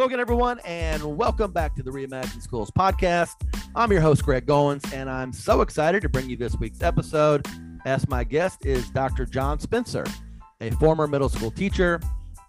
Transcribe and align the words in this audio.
Hello 0.00 0.08
again, 0.08 0.18
everyone, 0.18 0.58
and 0.60 1.04
welcome 1.14 1.52
back 1.52 1.76
to 1.76 1.82
the 1.82 1.90
Reimagine 1.90 2.40
Schools 2.40 2.70
podcast. 2.70 3.34
I'm 3.74 3.92
your 3.92 4.00
host, 4.00 4.24
Greg 4.24 4.46
Goins, 4.46 4.94
and 4.94 5.10
I'm 5.10 5.30
so 5.30 5.60
excited 5.60 6.00
to 6.00 6.08
bring 6.08 6.30
you 6.30 6.38
this 6.38 6.56
week's 6.56 6.82
episode. 6.82 7.46
As 7.84 8.08
my 8.08 8.24
guest 8.24 8.64
is 8.64 8.88
Dr. 8.88 9.26
John 9.26 9.60
Spencer, 9.60 10.06
a 10.62 10.70
former 10.70 11.06
middle 11.06 11.28
school 11.28 11.50
teacher, 11.50 12.00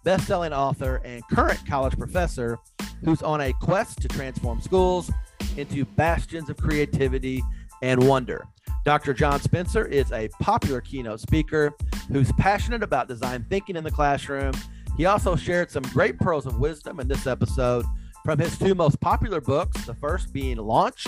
best-selling 0.02 0.54
author, 0.54 1.02
and 1.04 1.22
current 1.28 1.60
college 1.66 1.98
professor 1.98 2.58
who's 3.04 3.20
on 3.20 3.42
a 3.42 3.52
quest 3.60 4.00
to 4.00 4.08
transform 4.08 4.62
schools 4.62 5.12
into 5.58 5.84
bastions 5.84 6.48
of 6.48 6.56
creativity 6.56 7.42
and 7.82 8.08
wonder. 8.08 8.46
Dr. 8.86 9.12
John 9.12 9.42
Spencer 9.42 9.84
is 9.84 10.10
a 10.10 10.30
popular 10.40 10.80
keynote 10.80 11.20
speaker 11.20 11.74
who's 12.08 12.32
passionate 12.32 12.82
about 12.82 13.08
design 13.08 13.44
thinking 13.50 13.76
in 13.76 13.84
the 13.84 13.90
classroom 13.90 14.54
he 14.96 15.06
also 15.06 15.36
shared 15.36 15.70
some 15.70 15.82
great 15.84 16.18
pearls 16.18 16.46
of 16.46 16.58
wisdom 16.58 17.00
in 17.00 17.08
this 17.08 17.26
episode 17.26 17.84
from 18.24 18.38
his 18.38 18.58
two 18.58 18.74
most 18.74 19.00
popular 19.00 19.40
books, 19.40 19.84
the 19.84 19.94
first 19.94 20.32
being 20.32 20.56
Launch 20.58 21.06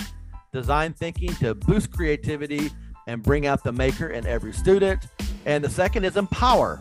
Design 0.53 0.93
Thinking 0.93 1.35
to 1.37 1.55
Boost 1.55 1.93
Creativity 1.93 2.71
and 3.07 3.23
Bring 3.23 3.47
Out 3.47 3.63
the 3.63 3.73
Maker 3.73 4.09
in 4.09 4.27
Every 4.27 4.53
Student. 4.53 5.07
And 5.47 5.63
the 5.63 5.69
second 5.69 6.05
is 6.05 6.17
Empower 6.17 6.81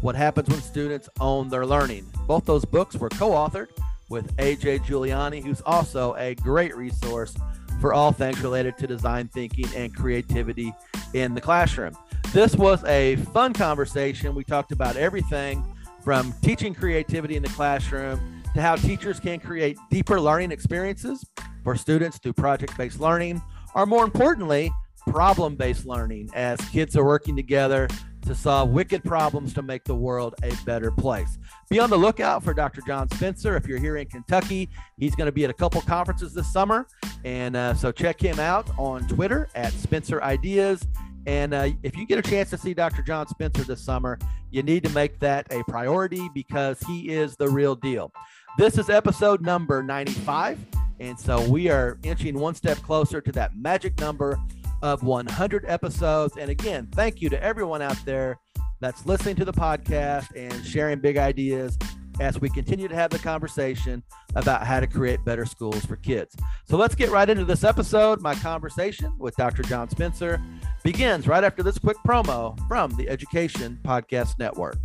What 0.00 0.14
Happens 0.14 0.48
When 0.48 0.60
Students 0.60 1.08
Own 1.20 1.48
Their 1.48 1.66
Learning. 1.66 2.06
Both 2.26 2.44
those 2.44 2.64
books 2.64 2.96
were 2.96 3.08
co 3.08 3.30
authored 3.30 3.68
with 4.08 4.34
AJ 4.36 4.84
Giuliani, 4.84 5.42
who's 5.42 5.62
also 5.62 6.14
a 6.14 6.34
great 6.36 6.76
resource 6.76 7.34
for 7.80 7.92
all 7.92 8.12
things 8.12 8.40
related 8.40 8.78
to 8.78 8.86
design 8.86 9.28
thinking 9.28 9.66
and 9.74 9.94
creativity 9.94 10.72
in 11.14 11.34
the 11.34 11.40
classroom. 11.40 11.96
This 12.32 12.54
was 12.54 12.84
a 12.84 13.16
fun 13.16 13.52
conversation. 13.52 14.34
We 14.34 14.44
talked 14.44 14.72
about 14.72 14.96
everything 14.96 15.73
from 16.04 16.34
teaching 16.42 16.74
creativity 16.74 17.34
in 17.34 17.42
the 17.42 17.48
classroom 17.48 18.42
to 18.54 18.60
how 18.60 18.76
teachers 18.76 19.18
can 19.18 19.40
create 19.40 19.78
deeper 19.90 20.20
learning 20.20 20.52
experiences 20.52 21.24
for 21.64 21.74
students 21.74 22.18
through 22.18 22.34
project 22.34 22.76
based 22.76 23.00
learning, 23.00 23.42
or 23.74 23.86
more 23.86 24.04
importantly, 24.04 24.70
problem 25.08 25.56
based 25.56 25.86
learning 25.86 26.28
as 26.34 26.60
kids 26.68 26.96
are 26.96 27.04
working 27.04 27.34
together 27.34 27.88
to 28.22 28.34
solve 28.34 28.70
wicked 28.70 29.02
problems 29.04 29.52
to 29.52 29.62
make 29.62 29.84
the 29.84 29.94
world 29.94 30.34
a 30.42 30.52
better 30.64 30.90
place. 30.90 31.38
Be 31.68 31.78
on 31.78 31.90
the 31.90 31.96
lookout 31.96 32.42
for 32.42 32.54
Dr. 32.54 32.80
John 32.86 33.08
Spencer. 33.10 33.56
If 33.56 33.66
you're 33.66 33.78
here 33.78 33.96
in 33.96 34.06
Kentucky, 34.06 34.70
he's 34.98 35.14
going 35.14 35.26
to 35.26 35.32
be 35.32 35.44
at 35.44 35.50
a 35.50 35.54
couple 35.54 35.80
conferences 35.82 36.32
this 36.32 36.50
summer. 36.50 36.86
And 37.24 37.56
uh, 37.56 37.74
so 37.74 37.92
check 37.92 38.20
him 38.20 38.38
out 38.38 38.70
on 38.78 39.06
Twitter 39.08 39.48
at 39.54 39.72
Spencer 39.74 40.22
Ideas 40.22 40.86
and 41.26 41.54
uh, 41.54 41.68
if 41.82 41.96
you 41.96 42.06
get 42.06 42.18
a 42.18 42.22
chance 42.22 42.50
to 42.50 42.58
see 42.58 42.74
Dr. 42.74 43.02
John 43.02 43.26
Spencer 43.26 43.64
this 43.64 43.80
summer, 43.80 44.18
you 44.50 44.62
need 44.62 44.84
to 44.84 44.90
make 44.90 45.18
that 45.20 45.46
a 45.50 45.62
priority 45.64 46.28
because 46.34 46.78
he 46.80 47.08
is 47.08 47.36
the 47.36 47.48
real 47.48 47.74
deal. 47.74 48.12
This 48.58 48.78
is 48.78 48.90
episode 48.90 49.40
number 49.40 49.82
95. 49.82 50.58
And 51.00 51.18
so 51.18 51.46
we 51.48 51.68
are 51.68 51.98
inching 52.02 52.38
one 52.38 52.54
step 52.54 52.78
closer 52.78 53.20
to 53.20 53.32
that 53.32 53.56
magic 53.56 53.98
number 53.98 54.38
of 54.82 55.02
100 55.02 55.64
episodes. 55.66 56.36
And 56.36 56.50
again, 56.50 56.88
thank 56.92 57.20
you 57.20 57.28
to 57.30 57.42
everyone 57.42 57.82
out 57.82 57.98
there 58.04 58.38
that's 58.80 59.06
listening 59.06 59.34
to 59.36 59.44
the 59.44 59.52
podcast 59.52 60.26
and 60.36 60.64
sharing 60.64 61.00
big 61.00 61.16
ideas 61.16 61.78
as 62.20 62.40
we 62.40 62.48
continue 62.48 62.88
to 62.88 62.94
have 62.94 63.10
the 63.10 63.18
conversation 63.18 64.02
about 64.34 64.66
how 64.66 64.80
to 64.80 64.86
create 64.86 65.24
better 65.24 65.44
schools 65.44 65.84
for 65.84 65.96
kids. 65.96 66.36
So 66.64 66.76
let's 66.76 66.94
get 66.94 67.10
right 67.10 67.28
into 67.28 67.44
this 67.44 67.64
episode. 67.64 68.20
My 68.20 68.34
conversation 68.34 69.12
with 69.18 69.36
Dr. 69.36 69.62
John 69.62 69.88
Spencer 69.88 70.40
begins 70.82 71.26
right 71.26 71.44
after 71.44 71.62
this 71.62 71.78
quick 71.78 71.96
promo 72.06 72.58
from 72.68 72.90
the 72.96 73.08
Education 73.08 73.78
Podcast 73.84 74.38
Network. 74.38 74.76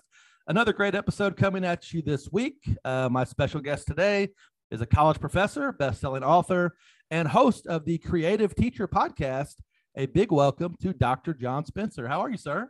Another 0.50 0.72
great 0.72 0.96
episode 0.96 1.36
coming 1.36 1.66
at 1.66 1.92
you 1.92 2.02
this 2.02 2.32
week. 2.32 2.56
Uh, 2.86 3.10
my 3.12 3.26
special 3.26 3.60
guest 3.60 3.86
today 3.86 4.30
is 4.72 4.80
a 4.80 4.86
college 4.86 5.20
professor, 5.20 5.74
best-selling 5.74 6.24
author, 6.24 6.78
and 7.12 7.28
host 7.28 7.68
of 7.68 7.84
the 7.84 7.98
Creative 7.98 8.56
Teacher 8.56 8.88
podcast. 8.88 9.56
A 9.98 10.06
big 10.06 10.32
welcome 10.32 10.78
to 10.82 10.94
Dr. 10.94 11.34
John 11.34 11.66
Spencer. 11.66 12.08
How 12.08 12.22
are 12.22 12.30
you, 12.30 12.38
sir? 12.38 12.70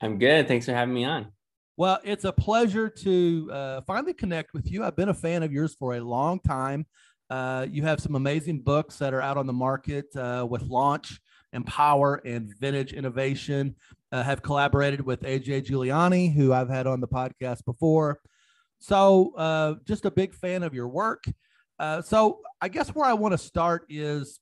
I'm 0.00 0.16
good. 0.16 0.46
Thanks 0.46 0.66
for 0.66 0.74
having 0.74 0.94
me 0.94 1.04
on. 1.04 1.32
Well, 1.76 1.98
it's 2.04 2.24
a 2.24 2.30
pleasure 2.30 2.88
to 2.88 3.50
uh, 3.52 3.80
finally 3.80 4.14
connect 4.14 4.54
with 4.54 4.70
you. 4.70 4.84
I've 4.84 4.94
been 4.94 5.08
a 5.08 5.14
fan 5.14 5.42
of 5.42 5.52
yours 5.52 5.74
for 5.76 5.96
a 5.96 6.00
long 6.00 6.38
time. 6.38 6.86
Uh, 7.28 7.66
you 7.68 7.82
have 7.82 7.98
some 7.98 8.14
amazing 8.14 8.60
books 8.60 8.98
that 8.98 9.12
are 9.12 9.20
out 9.20 9.36
on 9.36 9.48
the 9.48 9.52
market 9.52 10.14
uh, 10.14 10.46
with 10.48 10.62
Launch 10.62 11.18
Empower 11.52 12.16
and 12.24 12.54
Vintage 12.58 12.92
Innovation. 12.92 13.76
Uh, 14.10 14.22
have 14.22 14.42
collaborated 14.42 15.00
with 15.00 15.22
AJ 15.22 15.66
Giuliani, 15.66 16.34
who 16.34 16.52
I've 16.52 16.68
had 16.68 16.86
on 16.86 17.00
the 17.00 17.08
podcast 17.08 17.64
before. 17.64 18.20
So, 18.78 19.32
uh, 19.36 19.76
just 19.86 20.04
a 20.04 20.10
big 20.10 20.34
fan 20.34 20.62
of 20.62 20.74
your 20.74 20.88
work. 20.88 21.24
Uh, 21.78 22.02
so, 22.02 22.40
I 22.60 22.68
guess 22.68 22.90
where 22.90 23.06
I 23.06 23.14
want 23.14 23.32
to 23.32 23.38
start 23.38 23.86
is 23.88 24.38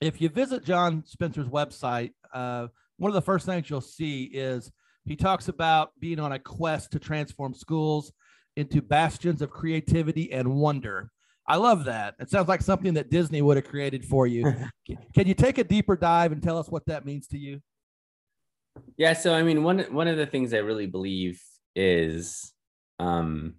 if 0.00 0.20
you 0.20 0.28
visit 0.28 0.64
John 0.64 1.04
Spencer's 1.06 1.48
website, 1.48 2.12
uh, 2.32 2.68
one 2.96 3.10
of 3.10 3.14
the 3.14 3.22
first 3.22 3.46
things 3.46 3.68
you'll 3.68 3.80
see 3.80 4.24
is 4.24 4.72
he 5.04 5.16
talks 5.16 5.48
about 5.48 5.90
being 6.00 6.20
on 6.20 6.32
a 6.32 6.38
quest 6.38 6.92
to 6.92 6.98
transform 6.98 7.54
schools 7.54 8.12
into 8.56 8.82
bastions 8.82 9.42
of 9.42 9.50
creativity 9.50 10.32
and 10.32 10.54
wonder. 10.54 11.10
I 11.48 11.56
love 11.56 11.86
that. 11.86 12.14
It 12.20 12.30
sounds 12.30 12.46
like 12.46 12.60
something 12.60 12.92
that 12.94 13.10
Disney 13.10 13.40
would 13.40 13.56
have 13.56 13.66
created 13.66 14.04
for 14.04 14.26
you. 14.26 14.54
Can 15.14 15.26
you 15.26 15.34
take 15.34 15.56
a 15.56 15.64
deeper 15.64 15.96
dive 15.96 16.30
and 16.30 16.42
tell 16.42 16.58
us 16.58 16.68
what 16.68 16.84
that 16.86 17.06
means 17.06 17.26
to 17.28 17.38
you? 17.38 17.60
Yeah, 18.98 19.14
so 19.14 19.34
I 19.34 19.42
mean, 19.42 19.64
one 19.64 19.80
one 19.90 20.08
of 20.08 20.18
the 20.18 20.26
things 20.26 20.52
I 20.52 20.58
really 20.58 20.86
believe 20.86 21.42
is 21.74 22.52
um, 23.00 23.54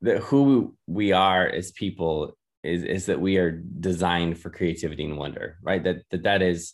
that 0.00 0.18
who 0.18 0.74
we 0.86 1.12
are 1.12 1.46
as 1.46 1.70
people 1.70 2.36
is 2.64 2.82
is 2.82 3.06
that 3.06 3.20
we 3.20 3.38
are 3.38 3.50
designed 3.50 4.38
for 4.38 4.50
creativity 4.50 5.04
and 5.04 5.16
wonder, 5.16 5.56
right? 5.62 5.82
That 5.82 6.02
that 6.10 6.24
that 6.24 6.42
is 6.42 6.72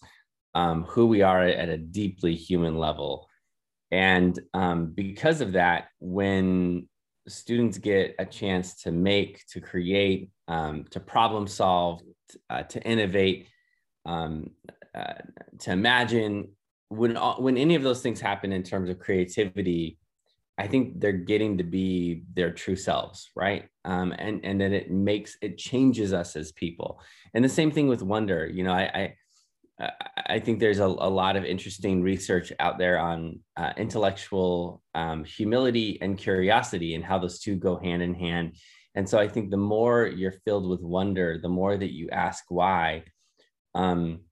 um, 0.54 0.84
who 0.84 1.06
we 1.06 1.22
are 1.22 1.42
at 1.42 1.68
a 1.68 1.76
deeply 1.76 2.34
human 2.34 2.78
level, 2.78 3.28
and 3.90 4.38
um, 4.54 4.92
because 4.94 5.40
of 5.42 5.52
that, 5.52 5.88
when 6.00 6.88
students 7.28 7.78
get 7.78 8.14
a 8.18 8.24
chance 8.24 8.82
to 8.82 8.92
make, 8.92 9.46
to 9.48 9.60
create, 9.60 10.30
um, 10.48 10.84
to 10.90 11.00
problem 11.00 11.46
solve, 11.46 12.00
uh, 12.50 12.62
to 12.64 12.82
innovate, 12.82 13.48
um, 14.04 14.50
uh, 14.94 15.14
to 15.60 15.72
imagine. 15.72 16.48
When 16.90 17.16
when 17.16 17.58
any 17.58 17.74
of 17.74 17.82
those 17.82 18.00
things 18.00 18.20
happen 18.20 18.52
in 18.52 18.62
terms 18.62 18.88
of 18.88 18.98
creativity, 18.98 19.98
I 20.56 20.66
think 20.66 21.00
they're 21.00 21.12
getting 21.12 21.58
to 21.58 21.64
be 21.64 22.22
their 22.34 22.50
true 22.50 22.76
selves, 22.76 23.30
right? 23.36 23.68
Um, 23.84 24.12
and 24.18 24.40
and 24.42 24.60
then 24.60 24.72
it 24.72 24.90
makes 24.90 25.36
it 25.42 25.58
changes 25.58 26.12
us 26.12 26.34
as 26.34 26.50
people. 26.52 27.00
And 27.34 27.44
the 27.44 27.48
same 27.48 27.70
thing 27.70 27.88
with 27.88 28.02
wonder. 28.02 28.46
You 28.46 28.64
know, 28.64 28.72
I, 28.72 28.82
I 28.82 29.14
I 29.80 30.40
think 30.40 30.58
there's 30.58 30.80
a, 30.80 30.86
a, 30.86 31.10
lot 31.10 31.36
of 31.36 31.44
interesting 31.44 32.02
research 32.02 32.52
out 32.58 32.78
there 32.78 32.98
on 32.98 33.40
uh, 33.56 33.72
intellectual 33.76 34.82
um, 34.94 35.24
humility 35.24 35.98
and 36.00 36.18
curiosity 36.18 36.96
and 36.96 37.04
how 37.04 37.18
those 37.18 37.38
two 37.38 37.54
go 37.54 37.78
hand 37.78 38.02
in 38.02 38.14
hand. 38.14 38.56
And 38.96 39.08
so 39.08 39.18
I 39.18 39.28
think 39.28 39.50
the 39.50 39.56
more 39.56 40.06
you're 40.06 40.32
filled 40.44 40.68
with 40.68 40.80
wonder, 40.80 41.38
the 41.40 41.48
more 41.48 41.76
that 41.76 41.92
you 41.92 42.08
ask 42.10 42.44
why, 42.48 43.04
um, 43.76 44.22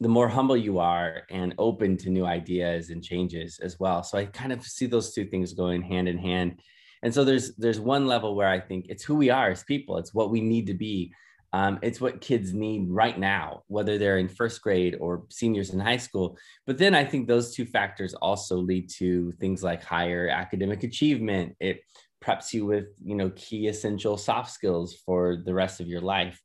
the 0.00 0.08
more 0.08 0.28
humble 0.28 0.56
you 0.56 0.80
are 0.80 1.22
and 1.30 1.54
open 1.58 1.96
to 1.98 2.10
new 2.10 2.26
ideas 2.26 2.90
and 2.90 3.02
changes 3.02 3.60
as 3.62 3.78
well. 3.78 4.02
So 4.02 4.18
I 4.18 4.26
kind 4.26 4.52
of 4.52 4.64
see 4.64 4.86
those 4.86 5.12
two 5.12 5.26
things 5.26 5.52
going 5.52 5.82
hand 5.82 6.08
in 6.08 6.18
hand. 6.18 6.60
And 7.04 7.12
so 7.12 7.24
there's 7.24 7.54
there's 7.56 7.80
one 7.80 8.06
level 8.06 8.34
where 8.34 8.48
I 8.48 8.60
think 8.60 8.86
it's 8.88 9.02
who 9.02 9.16
we 9.16 9.30
are 9.30 9.50
as 9.50 9.64
people. 9.64 9.98
It's 9.98 10.14
what 10.14 10.30
we 10.30 10.40
need 10.40 10.66
to 10.68 10.74
be 10.74 11.12
um, 11.52 11.78
it's 11.82 12.00
what 12.00 12.20
kids 12.20 12.54
need 12.54 12.88
right 12.88 13.18
now, 13.18 13.62
whether 13.66 13.98
they're 13.98 14.18
in 14.18 14.28
first 14.28 14.62
grade 14.62 14.96
or 14.98 15.24
seniors 15.30 15.70
in 15.70 15.80
high 15.80 15.98
school. 15.98 16.38
But 16.66 16.78
then 16.78 16.94
I 16.94 17.04
think 17.04 17.28
those 17.28 17.54
two 17.54 17.66
factors 17.66 18.14
also 18.14 18.56
lead 18.56 18.88
to 18.98 19.32
things 19.32 19.62
like 19.62 19.84
higher 19.84 20.28
academic 20.28 20.82
achievement. 20.82 21.54
It 21.60 21.80
preps 22.24 22.54
you 22.54 22.64
with, 22.64 22.86
you 23.04 23.16
know, 23.16 23.30
key 23.36 23.68
essential 23.68 24.16
soft 24.16 24.50
skills 24.50 24.94
for 25.04 25.42
the 25.44 25.52
rest 25.52 25.80
of 25.80 25.88
your 25.88 26.00
life. 26.00 26.40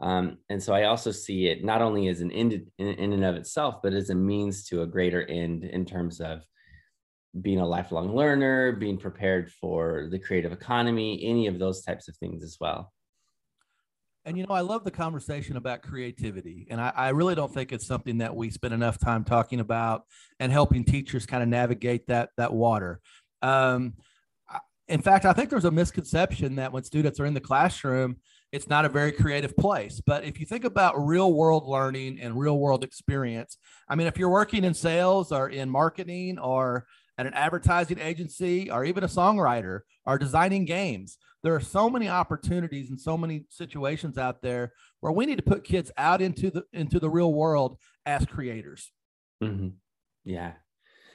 Um, 0.00 0.38
and 0.50 0.62
so 0.62 0.74
I 0.74 0.84
also 0.84 1.10
see 1.10 1.46
it 1.46 1.64
not 1.64 1.82
only 1.82 2.08
as 2.08 2.20
an 2.20 2.32
end 2.32 2.52
in, 2.78 2.86
in 2.86 3.12
and 3.12 3.24
of 3.24 3.36
itself, 3.36 3.76
but 3.82 3.94
as 3.94 4.10
a 4.10 4.14
means 4.14 4.64
to 4.66 4.82
a 4.82 4.86
greater 4.86 5.22
end 5.22 5.64
in 5.64 5.84
terms 5.86 6.20
of 6.20 6.42
being 7.40 7.60
a 7.60 7.66
lifelong 7.66 8.14
learner, 8.14 8.72
being 8.72 8.98
prepared 8.98 9.52
for 9.52 10.08
the 10.10 10.18
creative 10.18 10.52
economy, 10.52 11.22
any 11.24 11.46
of 11.46 11.58
those 11.58 11.82
types 11.82 12.08
of 12.08 12.16
things 12.16 12.42
as 12.42 12.56
well. 12.60 12.92
And 14.30 14.38
you 14.38 14.46
know, 14.46 14.54
I 14.54 14.60
love 14.60 14.84
the 14.84 14.92
conversation 14.92 15.56
about 15.56 15.82
creativity. 15.82 16.68
And 16.70 16.80
I, 16.80 16.92
I, 16.94 17.08
really 17.08 17.34
don't 17.34 17.52
think 17.52 17.72
it's 17.72 17.84
something 17.84 18.18
that 18.18 18.36
we 18.36 18.48
spend 18.48 18.72
enough 18.72 18.96
time 18.96 19.24
talking 19.24 19.58
about 19.58 20.04
and 20.38 20.52
helping 20.52 20.84
teachers 20.84 21.26
kind 21.26 21.42
of 21.42 21.48
navigate 21.48 22.06
that 22.06 22.28
that 22.36 22.52
water. 22.52 23.00
Um, 23.42 23.94
in 24.86 25.02
fact, 25.02 25.24
I 25.24 25.32
think 25.32 25.50
there's 25.50 25.64
a 25.64 25.70
misconception 25.72 26.54
that 26.56 26.70
when 26.70 26.84
students 26.84 27.18
are 27.18 27.26
in 27.26 27.34
the 27.34 27.40
classroom, 27.40 28.18
it's 28.52 28.68
not 28.68 28.84
a 28.84 28.88
very 28.88 29.10
creative 29.10 29.56
place. 29.56 30.00
But 30.00 30.22
if 30.22 30.38
you 30.38 30.46
think 30.46 30.64
about 30.64 31.04
real 31.04 31.32
world 31.32 31.66
learning 31.66 32.20
and 32.20 32.38
real 32.38 32.56
world 32.56 32.84
experience, 32.84 33.58
I 33.88 33.96
mean, 33.96 34.06
if 34.06 34.16
you're 34.16 34.30
working 34.30 34.62
in 34.62 34.74
sales 34.74 35.32
or 35.32 35.48
in 35.48 35.68
marketing 35.68 36.38
or 36.38 36.86
at 37.18 37.26
an 37.26 37.34
advertising 37.34 37.98
agency 37.98 38.70
or 38.70 38.84
even 38.84 39.04
a 39.04 39.08
songwriter 39.08 39.80
or 40.06 40.18
designing 40.18 40.64
games. 40.64 41.18
There 41.42 41.54
are 41.54 41.60
so 41.60 41.88
many 41.88 42.08
opportunities 42.08 42.90
and 42.90 43.00
so 43.00 43.16
many 43.16 43.44
situations 43.48 44.18
out 44.18 44.42
there 44.42 44.72
where 45.00 45.12
we 45.12 45.26
need 45.26 45.36
to 45.36 45.42
put 45.42 45.64
kids 45.64 45.90
out 45.96 46.20
into 46.20 46.50
the 46.50 46.64
into 46.72 47.00
the 47.00 47.08
real 47.08 47.32
world 47.32 47.78
as 48.04 48.26
creators. 48.26 48.92
Mm-hmm. 49.42 49.68
Yeah, 50.24 50.52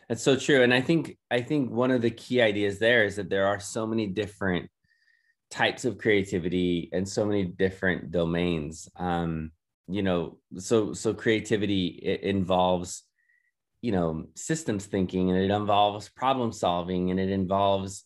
that's 0.10 0.24
so 0.24 0.36
true. 0.36 0.64
And 0.64 0.74
I 0.74 0.82
think 0.82 1.18
I 1.30 1.42
think 1.42 1.72
one 1.72 1.92
of 1.92 2.02
the 2.02 2.10
key 2.10 2.42
ideas 2.42 2.80
there 2.80 3.06
is 3.06 3.18
that 3.18 3.30
there 3.30 3.48
are 3.48 3.60
so 3.60 3.86
many 3.86 4.08
different 4.08 4.70
types 5.52 5.86
of 5.86 6.00
creativity 6.00 6.90
and 6.92 7.08
so 7.08 7.26
many 7.26 7.44
different 7.46 8.12
domains. 8.12 8.90
Um, 8.98 9.52
you 9.88 10.02
know, 10.02 10.40
so 10.58 10.94
so 10.94 11.14
creativity 11.14 11.88
it 12.02 12.22
involves 12.22 13.04
you 13.82 13.92
know 13.92 14.26
systems 14.34 14.88
thinking 14.88 15.30
and 15.30 15.40
it 15.40 15.52
involves 15.52 16.10
problem 16.10 16.52
solving 16.52 17.12
and 17.12 17.20
it 17.20 17.30
involves 17.30 18.04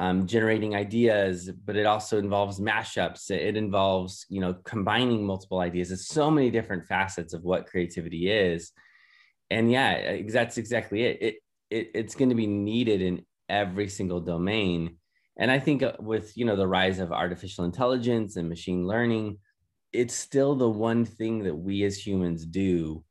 um, 0.00 0.26
generating 0.26 0.74
ideas 0.74 1.50
but 1.64 1.76
it 1.76 1.86
also 1.86 2.18
involves 2.18 2.58
mashups. 2.58 3.30
It 3.30 3.56
involves 3.56 4.26
you 4.28 4.40
know 4.40 4.54
combining 4.64 5.24
multiple 5.24 5.60
ideas. 5.60 5.92
It's 5.92 6.08
so 6.08 6.30
many 6.30 6.50
different 6.50 6.86
facets 6.86 7.34
of 7.34 7.44
what 7.44 7.66
creativity 7.66 8.30
is. 8.30 8.72
And 9.50 9.70
yeah 9.70 10.22
that's 10.28 10.58
exactly 10.58 11.02
it, 11.04 11.22
it, 11.22 11.34
it 11.70 11.90
it's 11.94 12.14
going 12.14 12.30
to 12.30 12.34
be 12.34 12.46
needed 12.46 13.02
in 13.02 13.24
every 13.48 13.88
single 13.88 14.20
domain. 14.20 14.96
And 15.36 15.50
i 15.50 15.58
think 15.58 15.82
uh, 15.82 15.92
with 16.00 16.36
you 16.36 16.44
know 16.44 16.56
the 16.56 16.66
rise 16.66 16.98
of 16.98 17.12
artificial 17.12 17.64
intelligence 17.64 18.36
and 18.36 18.48
machine 18.48 18.86
learning 18.86 19.38
it's 19.92 20.14
still 20.14 20.54
the 20.54 20.68
one 20.68 21.04
thing 21.04 21.42
that 21.44 21.54
we 21.54 21.82
as 21.82 21.96
humans 22.06 22.46
do 22.46 23.02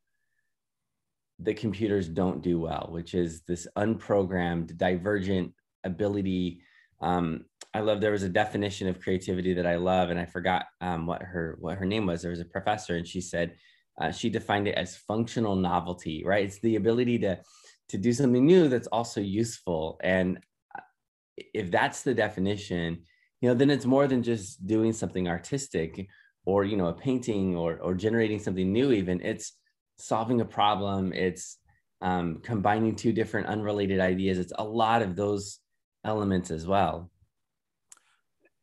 the 1.40 1.54
computers 1.54 2.08
don't 2.08 2.42
do 2.42 2.60
well, 2.60 2.90
which 2.92 3.14
is 3.14 3.42
this 3.42 3.68
unprogrammed, 3.78 4.76
divergent 4.78 5.54
ability. 5.84 6.62
Um, 7.02 7.46
I 7.74 7.82
love 7.82 8.02
there 8.02 8.12
was 8.12 8.24
a 8.24 8.30
definition 8.30 8.88
of 8.88 9.00
creativity 9.00 9.54
that 9.54 9.68
I 9.68 9.76
love, 9.76 10.10
and 10.10 10.20
I 10.20 10.26
forgot 10.26 10.66
um, 10.82 11.06
what 11.06 11.22
her 11.22 11.58
what 11.60 11.78
her 11.78 11.86
name 11.86 12.06
was. 12.06 12.22
There 12.22 12.32
was 12.32 12.40
a 12.40 12.46
professor, 12.46 12.96
and 12.96 13.08
she 13.08 13.22
said 13.22 13.56
uh, 14.02 14.12
she 14.12 14.30
defined 14.30 14.68
it 14.68 14.76
as 14.76 14.98
functional 14.98 15.56
novelty. 15.56 16.24
Right, 16.26 16.46
it's 16.46 16.60
the 16.60 16.76
ability 16.76 17.20
to 17.20 17.40
to 17.90 17.98
do 17.98 18.12
something 18.14 18.46
new 18.46 18.68
that's 18.68 18.88
also 18.88 19.22
useful. 19.22 20.00
And 20.04 20.40
uh, 20.76 20.82
if 21.38 21.72
that's 21.72 22.04
the 22.04 22.14
definition, 22.14 23.04
you 23.42 23.50
know, 23.50 23.56
then 23.56 23.70
it's 23.70 23.86
more 23.86 24.08
than 24.08 24.24
just 24.24 24.66
doing 24.66 24.94
something 24.94 25.28
artistic 25.28 26.08
or 26.46 26.66
you 26.66 26.78
know 26.78 26.88
a 26.88 26.94
painting 26.94 27.56
or 27.56 27.78
or 27.78 27.94
generating 27.94 28.40
something 28.40 28.74
new. 28.74 28.92
Even 28.92 29.22
it's 29.22 29.54
solving 30.00 30.42
a 30.42 30.46
problem 30.46 31.14
it's 31.14 31.58
um, 32.02 32.40
combining 32.42 32.96
two 32.96 33.12
different 33.12 33.48
unrelated 33.48 34.00
ideas 34.00 34.40
it's 34.40 34.54
a 34.58 34.64
lot 34.64 35.02
of 35.02 35.16
those 35.16 35.60
elements 36.04 36.52
as 36.52 36.66
well 36.66 37.10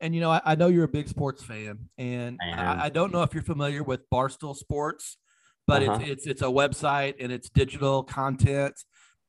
and 0.01 0.15
you 0.15 0.21
know 0.21 0.31
I, 0.31 0.41
I 0.45 0.55
know 0.55 0.69
you're 0.69 0.85
a 0.85 0.89
big 0.89 1.09
sports 1.09 1.43
fan 1.43 1.89
and 1.99 2.39
I, 2.43 2.87
I, 2.87 2.89
don't 2.89 3.13
know 3.13 3.23
if 3.23 3.35
you're 3.35 3.43
familiar 3.43 3.83
with 3.83 4.09
barstool 4.13 4.57
sports 4.57 5.19
but 5.67 5.83
uh-huh. 5.83 5.99
it's, 6.03 6.11
it's 6.11 6.27
it's 6.27 6.43
a 6.43 6.47
website 6.47 7.15
and 7.21 7.31
it's 7.31 7.51
digital 7.51 8.03
content 8.03 8.75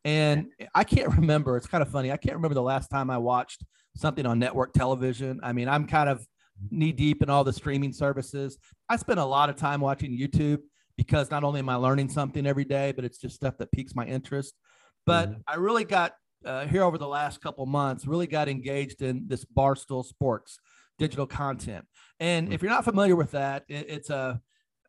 and 0.06 0.48
i 0.74 0.84
can't 0.84 1.16
remember 1.18 1.58
it's 1.58 1.68
kind 1.68 1.82
of 1.82 1.90
funny 1.90 2.12
i 2.12 2.18
can't 2.18 2.36
remember 2.36 2.56
the 2.56 2.62
last 2.62 2.88
time 2.90 3.10
i 3.10 3.18
watched 3.18 3.66
something 3.96 4.26
on 4.26 4.40
network 4.40 4.74
television 4.74 5.40
i 5.44 5.52
mean 5.52 5.68
i'm 5.68 5.86
kind 5.86 6.10
of 6.10 6.26
knee 6.72 6.92
deep 6.92 7.22
in 7.22 7.30
all 7.30 7.44
the 7.44 7.54
streaming 7.54 7.94
services 7.94 8.58
i 8.90 8.96
spend 8.96 9.20
a 9.20 9.26
lot 9.26 9.50
of 9.50 9.56
time 9.56 9.82
watching 9.82 10.12
youtube 10.18 10.60
because 10.98 11.30
not 11.32 11.44
only 11.44 11.60
am 11.60 11.70
I 11.70 11.76
learning 11.76 12.10
something 12.10 12.46
every 12.46 12.66
day, 12.66 12.92
but 12.92 13.06
it's 13.06 13.20
just 13.20 13.36
stuff 13.36 13.58
that 13.60 13.72
piques 13.72 13.96
my 13.96 14.06
interest. 14.06 14.56
But 15.06 15.30
mm-hmm. 15.30 15.42
I 15.48 15.56
really 15.56 15.86
got 15.86 16.14
uh, 16.46 16.66
here 16.66 16.84
over 16.84 16.98
the 16.98 17.08
last 17.08 17.42
couple 17.42 17.66
months, 17.66 18.08
really 18.08 18.28
got 18.28 18.50
engaged 18.50 19.02
in 19.02 19.26
this 19.28 19.46
Barstool 19.46 20.06
Sports 20.06 20.60
digital 20.98 21.28
content. 21.28 21.86
And 22.20 22.48
mm-hmm. 22.48 22.54
if 22.54 22.62
you're 22.62 22.72
not 22.72 22.86
familiar 22.86 23.16
with 23.16 23.32
that, 23.32 23.64
it, 23.68 23.86
it's 23.90 24.10
a 24.10 24.42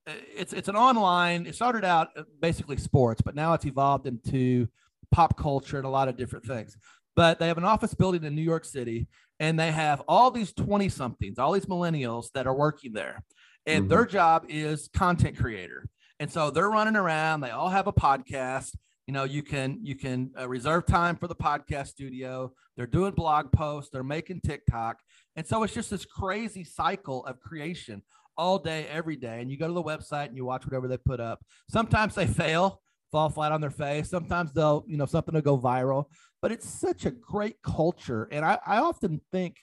it's 0.07 0.53
it's 0.53 0.69
an 0.69 0.77
online. 0.77 1.47
It 1.47 1.55
started 1.55 1.85
out 1.85 2.09
uh, 2.17 2.23
basically 2.41 2.77
sports, 2.77 3.21
but 3.21 3.35
now 3.35 3.55
it's 3.55 3.67
evolved 3.67 4.07
into 4.07 4.69
pop 5.11 5.37
culture 5.37 5.77
and 5.77 5.87
a 5.87 5.91
lot 5.91 6.09
of 6.09 6.17
different 6.17 6.47
things. 6.47 6.77
But 7.15 7.39
they 7.39 7.49
have 7.49 7.59
an 7.59 7.65
office 7.65 7.95
building 7.95 8.25
in 8.25 8.35
New 8.35 8.43
York 8.43 8.65
City, 8.65 9.09
and 9.41 9.59
they 9.59 9.73
have 9.73 10.03
all 10.09 10.31
these 10.31 10.53
20 10.53 10.89
somethings, 10.89 11.39
all 11.39 11.53
these 11.53 11.67
millennials 11.67 12.31
that 12.33 12.47
are 12.47 12.55
working 12.55 12.93
there. 12.93 13.25
And 13.67 13.83
mm-hmm. 13.83 13.91
their 13.91 14.07
job 14.07 14.47
is 14.49 14.89
content 14.95 15.37
creator. 15.37 15.89
And 16.21 16.31
so 16.31 16.51
they're 16.51 16.71
running 16.71 16.97
around. 16.97 17.41
They 17.41 17.51
all 17.51 17.69
have 17.69 17.87
a 17.87 17.93
podcast. 17.93 18.75
You 19.09 19.15
know, 19.15 19.25
you 19.25 19.43
can 19.43 19.79
you 19.83 19.95
can 19.95 20.33
uh, 20.39 20.47
reserve 20.47 20.85
time 20.85 21.17
for 21.17 21.29
the 21.29 21.35
podcast 21.35 21.87
studio. 21.87 22.53
They're 22.77 22.87
doing 22.87 23.13
blog 23.13 23.51
posts. 23.51 23.89
They're 23.91 24.03
making 24.03 24.43
TikTok, 24.43 24.99
and 25.35 25.47
so 25.47 25.63
it's 25.63 25.73
just 25.73 25.89
this 25.89 26.05
crazy 26.05 26.63
cycle 26.63 27.25
of 27.25 27.41
creation 27.41 28.03
all 28.37 28.59
day, 28.59 28.87
every 28.87 29.17
day. 29.17 29.41
And 29.41 29.51
you 29.51 29.57
go 29.57 29.67
to 29.67 29.73
the 29.73 29.83
website 29.83 30.27
and 30.27 30.37
you 30.37 30.45
watch 30.45 30.67
whatever 30.67 30.89
they 30.89 30.99
put 30.99 31.21
up. 31.21 31.43
Sometimes 31.71 32.17
they 32.17 32.27
fail, 32.27 32.83
fall 33.11 33.31
flat 33.31 33.51
on 33.51 33.63
their 33.63 33.71
face. 33.71 34.11
Sometimes 34.11 34.53
they'll, 34.53 34.85
you 34.87 34.99
know, 34.99 35.07
something 35.07 35.35
will 35.35 35.41
go 35.41 35.59
viral. 35.59 36.05
But 36.43 36.53
it's 36.53 36.69
such 36.69 37.07
a 37.07 37.11
great 37.11 37.63
culture, 37.63 38.29
and 38.31 38.45
I, 38.45 38.59
I 38.67 38.77
often 38.77 39.23
think, 39.33 39.57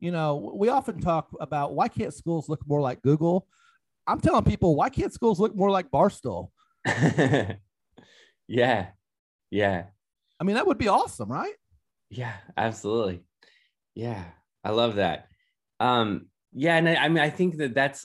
you 0.00 0.10
know, 0.10 0.52
we 0.52 0.68
often 0.68 1.00
talk 1.00 1.28
about 1.38 1.74
why 1.74 1.86
can't 1.86 2.12
schools 2.12 2.48
look 2.48 2.66
more 2.66 2.80
like 2.80 3.02
Google? 3.02 3.46
I'm 4.08 4.20
telling 4.20 4.42
people, 4.42 4.74
why 4.74 4.88
can't 4.88 5.12
schools 5.12 5.38
look 5.38 5.54
more 5.54 5.70
like 5.70 5.92
Barstool? 5.92 6.48
yeah. 8.50 8.88
Yeah. 9.50 9.84
I 10.38 10.44
mean, 10.44 10.56
that 10.56 10.66
would 10.66 10.78
be 10.78 10.88
awesome, 10.88 11.30
right? 11.30 11.54
Yeah, 12.10 12.34
absolutely. 12.56 13.22
Yeah. 13.94 14.24
I 14.64 14.70
love 14.70 14.96
that. 14.96 15.28
Um, 15.78 16.26
yeah. 16.52 16.76
And 16.76 16.88
I, 16.88 16.96
I 16.96 17.08
mean, 17.08 17.22
I 17.22 17.30
think 17.30 17.58
that 17.58 17.74
that's, 17.74 18.04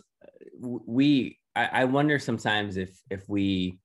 we, 0.60 1.40
I, 1.56 1.66
I 1.66 1.86
wonder 1.86 2.20
sometimes 2.20 2.78
if, 2.78 2.96
if 3.10 3.28
we, 3.28 3.80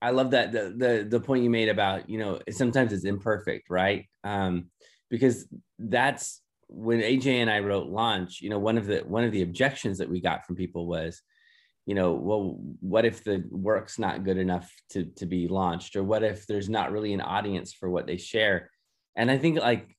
I 0.00 0.10
love 0.10 0.32
that 0.32 0.52
the, 0.52 0.74
the 0.76 1.06
the 1.08 1.20
point 1.20 1.44
you 1.44 1.48
made 1.48 1.70
about 1.70 2.10
you 2.10 2.18
know 2.18 2.38
sometimes 2.50 2.92
it's 2.92 3.06
imperfect 3.06 3.70
right 3.70 4.04
um, 4.22 4.66
because 5.08 5.48
that's 5.78 6.42
when 6.68 7.00
AJ 7.00 7.26
and 7.26 7.50
I 7.50 7.60
wrote 7.60 7.88
launch, 7.88 8.40
you 8.40 8.50
know, 8.50 8.58
one 8.58 8.78
of 8.78 8.86
the 8.86 8.98
one 9.00 9.24
of 9.24 9.32
the 9.32 9.42
objections 9.42 9.98
that 9.98 10.08
we 10.08 10.20
got 10.20 10.44
from 10.44 10.56
people 10.56 10.86
was, 10.86 11.22
you 11.86 11.94
know, 11.94 12.12
well, 12.14 12.58
what 12.80 13.04
if 13.04 13.24
the 13.24 13.44
work's 13.50 13.98
not 13.98 14.24
good 14.24 14.38
enough 14.38 14.72
to 14.90 15.04
to 15.16 15.26
be 15.26 15.48
launched, 15.48 15.96
or 15.96 16.02
what 16.02 16.22
if 16.22 16.46
there's 16.46 16.68
not 16.68 16.92
really 16.92 17.12
an 17.12 17.20
audience 17.20 17.72
for 17.72 17.90
what 17.90 18.06
they 18.06 18.16
share? 18.16 18.70
And 19.16 19.30
I 19.30 19.38
think 19.38 19.58
like 19.58 19.96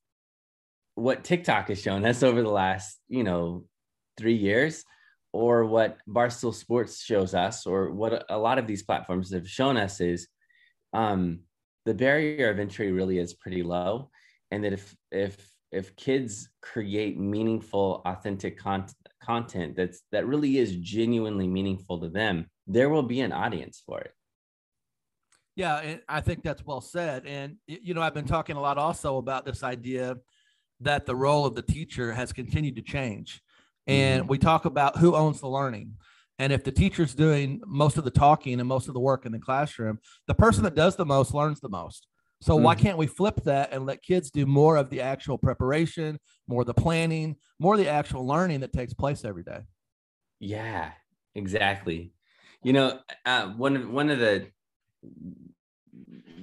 what 0.95 1.23
TikTok 1.23 1.67
has 1.67 1.81
shown 1.81 2.05
us 2.05 2.23
over 2.23 2.41
the 2.41 2.49
last, 2.49 2.99
you 3.07 3.23
know, 3.23 3.65
three 4.17 4.35
years, 4.35 4.83
or 5.31 5.65
what 5.65 5.97
Barstool 6.07 6.53
Sports 6.53 7.03
shows 7.03 7.35
us, 7.35 7.65
or 7.65 7.91
what 7.91 8.25
a 8.29 8.37
lot 8.37 8.57
of 8.57 8.67
these 8.67 8.83
platforms 8.83 9.33
have 9.33 9.47
shown 9.47 9.77
us 9.77 10.01
is 10.01 10.27
um, 10.93 11.41
the 11.85 11.93
barrier 11.93 12.49
of 12.49 12.59
entry 12.59 12.91
really 12.91 13.19
is 13.19 13.33
pretty 13.33 13.61
low, 13.61 14.09
and 14.49 14.63
that 14.63 14.73
if 14.73 14.95
if 15.11 15.51
if 15.71 15.95
kids 15.95 16.49
create 16.61 17.19
meaningful 17.19 18.01
authentic 18.05 18.57
con- 18.57 18.87
content 19.25 19.75
that's 19.75 20.01
that 20.11 20.25
really 20.25 20.57
is 20.57 20.75
genuinely 20.77 21.47
meaningful 21.47 21.99
to 21.99 22.09
them 22.09 22.45
there 22.67 22.89
will 22.89 23.03
be 23.03 23.21
an 23.21 23.31
audience 23.31 23.81
for 23.85 23.99
it. 24.01 24.11
Yeah 25.55 25.97
i 26.07 26.21
think 26.21 26.43
that's 26.43 26.65
well 26.65 26.81
said. 26.81 27.25
And 27.25 27.57
you 27.67 27.93
know 27.93 28.01
i've 28.01 28.13
been 28.13 28.27
talking 28.27 28.55
a 28.55 28.61
lot 28.61 28.77
also 28.77 29.17
about 29.17 29.45
this 29.45 29.63
idea 29.63 30.17
that 30.81 31.05
the 31.05 31.15
role 31.15 31.45
of 31.45 31.55
the 31.55 31.61
teacher 31.61 32.11
has 32.11 32.33
continued 32.33 32.75
to 32.75 32.81
change. 32.81 33.41
And 33.87 34.23
mm-hmm. 34.23 34.29
we 34.29 34.37
talk 34.37 34.65
about 34.65 34.97
who 34.97 35.15
owns 35.15 35.39
the 35.39 35.47
learning. 35.47 35.93
And 36.37 36.51
if 36.51 36.63
the 36.63 36.71
teacher's 36.71 37.15
doing 37.15 37.61
most 37.65 37.97
of 37.97 38.03
the 38.03 38.11
talking 38.11 38.59
and 38.59 38.67
most 38.67 38.89
of 38.89 38.93
the 38.93 38.99
work 38.99 39.25
in 39.25 39.31
the 39.31 39.39
classroom 39.39 39.99
the 40.27 40.33
person 40.33 40.63
that 40.63 40.75
does 40.75 40.95
the 40.95 41.05
most 41.05 41.33
learns 41.33 41.59
the 41.61 41.69
most 41.69 42.07
so 42.41 42.55
mm-hmm. 42.55 42.63
why 42.63 42.75
can't 42.75 42.97
we 42.97 43.07
flip 43.07 43.41
that 43.45 43.71
and 43.71 43.85
let 43.85 44.03
kids 44.03 44.29
do 44.29 44.45
more 44.45 44.75
of 44.75 44.89
the 44.89 45.01
actual 45.01 45.37
preparation, 45.37 46.19
more 46.47 46.63
the 46.63 46.73
planning, 46.73 47.37
more 47.59 47.77
the 47.77 47.87
actual 47.87 48.25
learning 48.27 48.59
that 48.61 48.73
takes 48.73 48.93
place 48.93 49.23
every 49.25 49.43
day? 49.43 49.61
Yeah, 50.39 50.91
exactly. 51.33 52.13
You 52.63 52.73
know, 52.73 52.99
uh, 53.25 53.47
one 53.49 53.75
of 53.75 53.89
one 53.89 54.09
of 54.09 54.19
the 54.19 54.47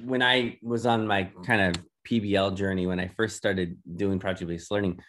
when 0.04 0.22
I 0.22 0.58
was 0.62 0.86
on 0.86 1.06
my 1.06 1.30
kind 1.44 1.76
of 1.76 1.84
PBL 2.06 2.56
journey, 2.56 2.86
when 2.86 3.00
I 3.00 3.08
first 3.08 3.36
started 3.36 3.76
doing 3.96 4.18
project 4.18 4.48
based 4.48 4.70
learning, 4.70 5.00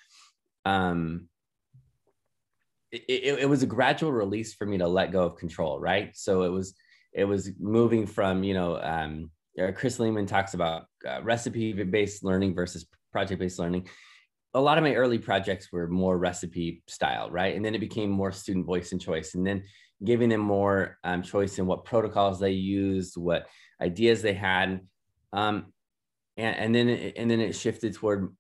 um, 0.65 1.27
it, 2.91 3.03
it, 3.07 3.39
it, 3.39 3.49
was 3.49 3.63
a 3.63 3.67
gradual 3.67 4.11
release 4.11 4.53
for 4.53 4.65
me 4.65 4.77
to 4.77 4.87
let 4.87 5.11
go 5.11 5.23
of 5.23 5.37
control, 5.37 5.79
right? 5.79 6.15
So 6.15 6.43
it 6.43 6.49
was 6.49 6.75
it 7.11 7.25
was 7.25 7.51
moving 7.59 8.05
from 8.05 8.43
you 8.43 8.53
know 8.53 8.79
um, 8.81 9.31
Chris 9.75 9.99
Lehmann 9.99 10.25
talks 10.25 10.53
about 10.53 10.85
uh, 11.07 11.21
recipe 11.23 11.73
based 11.83 12.23
learning 12.23 12.55
versus 12.55 12.85
project 13.11 13.39
based 13.39 13.59
learning. 13.59 13.87
A 14.55 14.61
lot 14.61 14.77
of 14.77 14.83
my 14.83 14.93
early 14.95 15.17
projects 15.17 15.71
were 15.71 15.87
more 15.87 16.17
recipe 16.17 16.83
style, 16.87 17.29
right? 17.31 17.55
And 17.55 17.63
then 17.63 17.75
it 17.75 17.79
became 17.79 18.09
more 18.09 18.31
student 18.31 18.65
voice 18.65 18.91
and 18.91 19.01
choice, 19.01 19.35
and 19.35 19.45
then 19.45 19.63
giving 20.03 20.29
them 20.29 20.41
more 20.41 20.97
um, 21.03 21.21
choice 21.21 21.59
in 21.59 21.65
what 21.65 21.85
protocols 21.85 22.39
they 22.39 22.51
used, 22.51 23.17
what 23.17 23.47
ideas 23.81 24.21
they 24.21 24.33
had, 24.33 24.81
um, 25.31 25.73
and, 26.37 26.55
and 26.55 26.75
then 26.75 26.89
it, 26.89 27.13
and 27.17 27.29
then 27.29 27.39
it 27.39 27.55
shifted 27.55 27.93
toward 27.93 28.35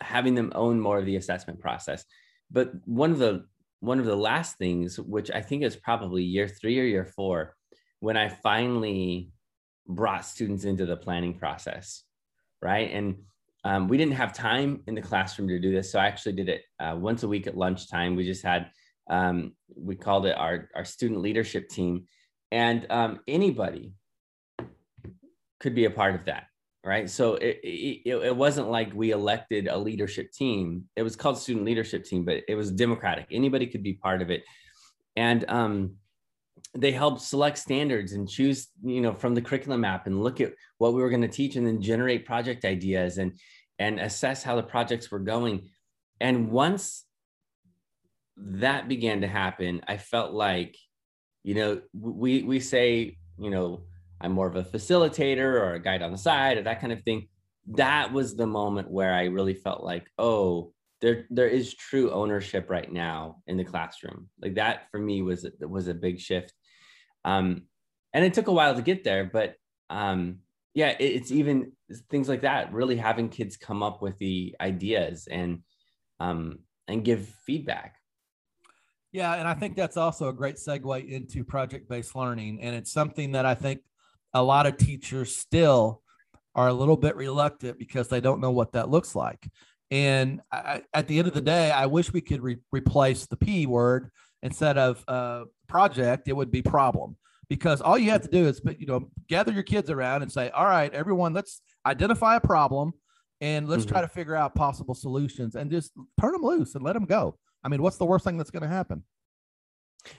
having 0.00 0.34
them 0.34 0.52
own 0.54 0.80
more 0.80 0.98
of 0.98 1.06
the 1.06 1.16
assessment 1.16 1.60
process. 1.60 2.04
But 2.50 2.72
one 2.84 3.10
of 3.10 3.18
the 3.18 3.46
one 3.80 3.98
of 3.98 4.06
the 4.06 4.16
last 4.16 4.56
things, 4.56 4.98
which 4.98 5.30
I 5.30 5.42
think 5.42 5.62
is 5.62 5.76
probably 5.76 6.22
year 6.22 6.48
three 6.48 6.80
or 6.80 6.84
year 6.84 7.04
four, 7.04 7.54
when 8.00 8.16
I 8.16 8.28
finally 8.28 9.30
brought 9.86 10.24
students 10.24 10.64
into 10.64 10.86
the 10.86 10.96
planning 10.96 11.38
process, 11.38 12.02
right? 12.62 12.90
And 12.92 13.16
um, 13.64 13.88
we 13.88 13.96
didn't 13.96 14.14
have 14.14 14.32
time 14.32 14.82
in 14.86 14.94
the 14.94 15.02
classroom 15.02 15.48
to 15.48 15.58
do 15.58 15.72
this, 15.72 15.90
so 15.90 15.98
I 15.98 16.06
actually 16.06 16.34
did 16.34 16.48
it 16.48 16.62
uh, 16.80 16.96
once 16.98 17.22
a 17.22 17.28
week 17.28 17.46
at 17.46 17.56
lunchtime. 17.56 18.16
We 18.16 18.24
just 18.24 18.42
had 18.42 18.70
um, 19.08 19.52
we 19.74 19.96
called 19.96 20.26
it 20.26 20.36
our 20.36 20.68
our 20.74 20.84
student 20.84 21.20
leadership 21.20 21.68
team, 21.68 22.04
and 22.50 22.86
um, 22.90 23.20
anybody 23.26 23.94
could 25.60 25.74
be 25.74 25.86
a 25.86 25.90
part 25.90 26.14
of 26.14 26.26
that 26.26 26.44
right? 26.84 27.08
So 27.08 27.36
it, 27.36 27.60
it, 27.64 28.14
it 28.14 28.36
wasn't 28.36 28.68
like 28.68 28.92
we 28.94 29.10
elected 29.10 29.68
a 29.68 29.78
leadership 29.78 30.30
team. 30.32 30.84
It 30.96 31.02
was 31.02 31.16
called 31.16 31.38
student 31.38 31.64
leadership 31.64 32.04
team 32.04 32.24
but 32.24 32.42
it 32.46 32.54
was 32.54 32.70
democratic. 32.70 33.26
Anybody 33.30 33.66
could 33.66 33.82
be 33.82 33.94
part 33.94 34.20
of 34.20 34.30
it. 34.30 34.44
And 35.16 35.44
um, 35.48 35.94
they 36.76 36.92
helped 36.92 37.20
select 37.20 37.58
standards 37.58 38.12
and 38.12 38.28
choose 38.28 38.68
you 38.82 39.00
know 39.00 39.12
from 39.12 39.34
the 39.34 39.42
curriculum 39.42 39.82
map 39.82 40.06
and 40.06 40.22
look 40.22 40.40
at 40.40 40.52
what 40.78 40.92
we 40.92 41.00
were 41.00 41.10
going 41.10 41.22
to 41.22 41.28
teach 41.28 41.56
and 41.56 41.66
then 41.66 41.80
generate 41.80 42.26
project 42.26 42.64
ideas 42.64 43.18
and 43.18 43.32
and 43.78 44.00
assess 44.00 44.42
how 44.42 44.56
the 44.56 44.62
projects 44.62 45.10
were 45.10 45.20
going 45.20 45.68
and 46.20 46.50
once 46.50 47.04
that 48.36 48.88
began 48.88 49.20
to 49.20 49.28
happen 49.28 49.80
i 49.86 49.96
felt 49.96 50.32
like 50.32 50.76
you 51.44 51.54
know 51.54 51.80
we 51.92 52.42
we 52.42 52.58
say 52.58 53.16
you 53.38 53.50
know 53.50 53.84
I'm 54.24 54.32
more 54.32 54.46
of 54.46 54.56
a 54.56 54.62
facilitator 54.62 55.60
or 55.60 55.74
a 55.74 55.80
guide 55.80 56.02
on 56.02 56.10
the 56.10 56.18
side 56.18 56.56
or 56.56 56.62
that 56.62 56.80
kind 56.80 56.92
of 56.92 57.02
thing. 57.02 57.28
That 57.68 58.12
was 58.12 58.36
the 58.36 58.46
moment 58.46 58.90
where 58.90 59.12
I 59.12 59.24
really 59.24 59.54
felt 59.54 59.84
like, 59.84 60.06
oh, 60.18 60.72
there 61.00 61.26
there 61.28 61.48
is 61.48 61.74
true 61.74 62.10
ownership 62.10 62.70
right 62.70 62.90
now 62.90 63.42
in 63.46 63.58
the 63.58 63.64
classroom. 63.64 64.28
Like 64.40 64.54
that 64.54 64.90
for 64.90 64.98
me 64.98 65.20
was 65.22 65.46
was 65.60 65.88
a 65.88 65.94
big 65.94 66.20
shift. 66.20 66.52
Um, 67.24 67.62
and 68.12 68.24
it 68.24 68.34
took 68.34 68.48
a 68.48 68.52
while 68.52 68.74
to 68.74 68.82
get 68.82 69.04
there, 69.04 69.24
but 69.24 69.56
um, 69.90 70.38
yeah, 70.74 70.90
it, 70.90 71.04
it's 71.04 71.30
even 71.30 71.72
things 72.10 72.28
like 72.28 72.42
that. 72.42 72.72
Really 72.72 72.96
having 72.96 73.28
kids 73.28 73.56
come 73.56 73.82
up 73.82 74.02
with 74.02 74.18
the 74.18 74.54
ideas 74.60 75.26
and 75.30 75.60
um, 76.20 76.60
and 76.88 77.04
give 77.04 77.26
feedback. 77.46 77.96
Yeah, 79.12 79.34
and 79.34 79.46
I 79.46 79.54
think 79.54 79.76
that's 79.76 79.96
also 79.96 80.28
a 80.28 80.32
great 80.32 80.56
segue 80.56 81.08
into 81.08 81.44
project 81.44 81.88
based 81.88 82.16
learning, 82.16 82.60
and 82.60 82.74
it's 82.74 82.92
something 82.92 83.32
that 83.32 83.46
I 83.46 83.54
think 83.54 83.80
a 84.32 84.42
lot 84.42 84.66
of 84.66 84.76
teachers 84.76 85.36
still 85.36 86.02
are 86.54 86.68
a 86.68 86.72
little 86.72 86.96
bit 86.96 87.16
reluctant 87.16 87.78
because 87.78 88.08
they 88.08 88.20
don't 88.20 88.40
know 88.40 88.50
what 88.50 88.72
that 88.72 88.88
looks 88.88 89.14
like. 89.14 89.48
And 89.90 90.40
I, 90.50 90.82
at 90.92 91.06
the 91.08 91.18
end 91.18 91.28
of 91.28 91.34
the 91.34 91.40
day, 91.40 91.70
I 91.70 91.86
wish 91.86 92.12
we 92.12 92.20
could 92.20 92.42
re- 92.42 92.58
replace 92.72 93.26
the 93.26 93.36
P 93.36 93.66
word 93.66 94.10
instead 94.42 94.78
of 94.78 95.04
uh, 95.06 95.44
project. 95.66 96.28
It 96.28 96.34
would 96.34 96.50
be 96.50 96.62
problem 96.62 97.16
because 97.48 97.80
all 97.80 97.98
you 97.98 98.10
have 98.10 98.22
to 98.22 98.28
do 98.28 98.46
is, 98.46 98.60
you 98.78 98.86
know, 98.86 99.08
gather 99.28 99.52
your 99.52 99.62
kids 99.62 99.90
around 99.90 100.22
and 100.22 100.32
say, 100.32 100.50
all 100.50 100.66
right, 100.66 100.92
everyone, 100.92 101.32
let's 101.32 101.60
identify 101.86 102.36
a 102.36 102.40
problem 102.40 102.92
and 103.40 103.68
let's 103.68 103.84
mm-hmm. 103.84 103.92
try 103.92 104.00
to 104.00 104.08
figure 104.08 104.34
out 104.34 104.54
possible 104.54 104.94
solutions 104.94 105.54
and 105.54 105.70
just 105.70 105.92
turn 106.20 106.32
them 106.32 106.42
loose 106.42 106.74
and 106.74 106.84
let 106.84 106.94
them 106.94 107.04
go. 107.04 107.36
I 107.62 107.68
mean, 107.68 107.82
what's 107.82 107.96
the 107.96 108.04
worst 108.04 108.24
thing 108.24 108.36
that's 108.36 108.50
going 108.50 108.62
to 108.62 108.68
happen? 108.68 109.02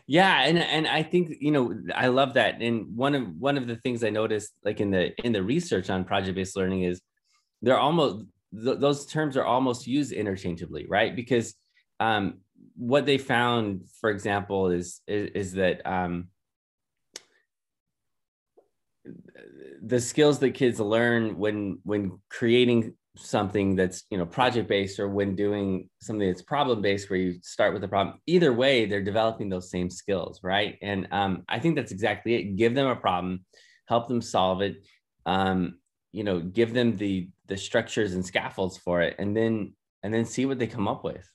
yeah 0.07 0.41
and 0.43 0.57
and 0.57 0.87
i 0.87 1.03
think 1.03 1.35
you 1.39 1.51
know 1.51 1.77
i 1.93 2.07
love 2.07 2.33
that 2.33 2.61
and 2.61 2.95
one 2.95 3.15
of 3.15 3.27
one 3.37 3.57
of 3.57 3.67
the 3.67 3.75
things 3.77 4.03
i 4.03 4.09
noticed 4.09 4.53
like 4.63 4.79
in 4.79 4.91
the 4.91 5.13
in 5.25 5.31
the 5.31 5.43
research 5.43 5.89
on 5.89 6.03
project 6.03 6.35
based 6.35 6.55
learning 6.55 6.83
is 6.83 7.01
they're 7.61 7.79
almost 7.79 8.25
th- 8.53 8.79
those 8.79 9.05
terms 9.05 9.37
are 9.37 9.45
almost 9.45 9.85
used 9.87 10.11
interchangeably 10.11 10.85
right 10.87 11.15
because 11.15 11.53
um 11.99 12.39
what 12.75 13.05
they 13.05 13.17
found 13.17 13.85
for 14.01 14.09
example 14.09 14.69
is 14.69 15.01
is, 15.07 15.29
is 15.33 15.53
that 15.53 15.85
um 15.85 16.27
the 19.81 19.99
skills 19.99 20.39
that 20.39 20.51
kids 20.51 20.79
learn 20.79 21.37
when 21.37 21.79
when 21.83 22.19
creating 22.29 22.93
something 23.17 23.75
that's 23.75 24.03
you 24.09 24.17
know 24.17 24.25
project 24.25 24.67
based 24.67 24.99
or 24.99 25.07
when 25.07 25.35
doing 25.35 25.89
something 26.01 26.27
that's 26.27 26.41
problem 26.41 26.81
based 26.81 27.09
where 27.09 27.19
you 27.19 27.35
start 27.41 27.73
with 27.73 27.83
a 27.83 27.87
problem 27.87 28.19
either 28.25 28.51
way 28.51 28.85
they're 28.85 29.01
developing 29.03 29.47
those 29.47 29.69
same 29.69 29.89
skills 29.89 30.41
right? 30.43 30.77
And 30.81 31.07
um, 31.11 31.43
i 31.47 31.59
think 31.59 31.75
that's 31.75 31.91
exactly 31.91 32.35
it. 32.35 32.55
Give 32.55 32.75
them 32.75 32.87
a 32.87 32.95
problem 32.95 33.45
help 33.87 34.07
them 34.07 34.21
solve 34.21 34.61
it 34.61 34.83
um, 35.25 35.79
you 36.11 36.23
know 36.23 36.39
give 36.39 36.73
them 36.73 36.97
the 36.97 37.29
the 37.47 37.57
structures 37.57 38.13
and 38.13 38.25
scaffolds 38.25 38.77
for 38.77 39.01
it 39.01 39.15
and 39.19 39.35
then 39.35 39.73
and 40.03 40.13
then 40.13 40.25
see 40.25 40.45
what 40.45 40.59
they 40.59 40.67
come 40.67 40.87
up 40.87 41.03
with 41.03 41.25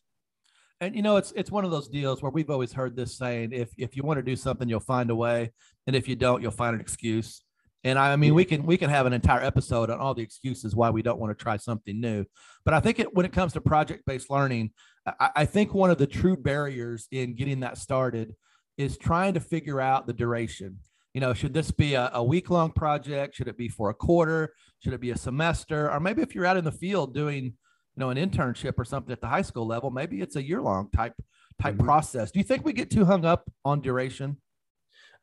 and 0.81 0.95
you 0.95 1.03
know 1.03 1.17
it's 1.17 1.33
it's 1.37 1.51
one 1.51 1.65
of 1.65 1.71
those 1.71 1.89
deals 1.89 2.23
where 2.23 2.31
we've 2.31 2.51
always 2.51 2.73
heard 2.73 2.97
this 2.97 3.17
saying 3.17 3.53
if 3.53 3.71
if 3.77 3.97
you 3.97 4.03
want 4.03 4.19
to 4.19 4.23
do 4.23 4.37
something 4.37 4.69
you'll 4.69 4.81
find 4.81 5.11
a 5.11 5.15
way 5.15 5.53
and 5.87 5.95
if 5.95 6.09
you 6.09 6.17
don't 6.17 6.43
you'll 6.43 6.51
find 6.51 6.75
an 6.75 6.81
excuse 6.81 7.43
and 7.85 7.99
I, 7.99 8.13
I 8.13 8.17
mean, 8.17 8.35
we 8.35 8.45
can 8.45 8.67
we 8.67 8.77
can 8.77 8.91
have 8.91 9.07
an 9.07 9.13
entire 9.13 9.43
episode 9.43 9.91
on 9.91 9.99
all 9.99 10.15
the 10.15 10.23
excuses 10.23 10.77
why 10.77 10.91
we 10.91 11.03
don't 11.03 11.19
want 11.19 11.37
to 11.37 11.43
try 11.43 11.57
something 11.57 11.99
new. 11.99 12.25
But 12.65 12.75
I 12.75 12.81
think 12.81 12.99
it, 12.99 13.15
when 13.15 13.25
it 13.25 13.33
comes 13.33 13.55
to 13.55 13.61
project 13.61 14.05
based 14.07 14.31
learning, 14.31 14.73
I, 15.07 15.31
I 15.37 15.45
think 15.47 15.73
one 15.73 15.91
of 15.91 15.99
the 15.99 16.07
true 16.07 16.37
barriers 16.37 17.09
in 17.11 17.35
getting 17.35 17.61
that 17.61 17.79
started 17.79 18.35
is 18.77 18.99
trying 18.99 19.35
to 19.35 19.41
figure 19.41 19.81
out 19.81 20.07
the 20.07 20.13
duration. 20.13 20.79
You 21.15 21.21
know, 21.21 21.33
should 21.35 21.55
this 21.55 21.71
be 21.71 21.95
a, 21.95 22.11
a 22.15 22.23
week 22.23 22.51
long 22.51 22.71
project? 22.71 23.35
Should 23.35 23.49
it 23.49 23.57
be 23.57 23.69
for 23.69 23.91
a 23.91 23.95
quarter? 23.95 24.55
Should 24.81 24.93
it 24.93 25.01
be 25.01 25.11
a 25.11 25.17
semester? 25.17 25.91
Or 25.91 26.01
maybe 26.01 26.23
if 26.23 26.35
you're 26.35 26.47
out 26.47 26.57
in 26.57 26.65
the 26.65 26.73
field 26.73 27.15
doing, 27.15 27.55
know, 28.01 28.11
an 28.11 28.17
internship 28.17 28.75
or 28.79 28.85
something 28.85 29.13
at 29.13 29.21
the 29.21 29.29
high 29.29 29.43
school 29.43 29.67
level, 29.67 29.91
maybe 29.91 30.21
it's 30.21 30.37
a 30.37 30.43
year 30.43 30.61
long 30.61 30.91
type 30.91 31.15
type 31.61 31.75
mm-hmm. 31.75 31.85
process. 31.85 32.31
Do 32.33 32.41
you 32.41 32.45
think 32.45 32.65
we 32.65 32.73
get 32.73 32.91
too 32.91 33.05
hung 33.05 33.25
up 33.25 33.49
on 33.65 33.81
duration? 33.81 34.37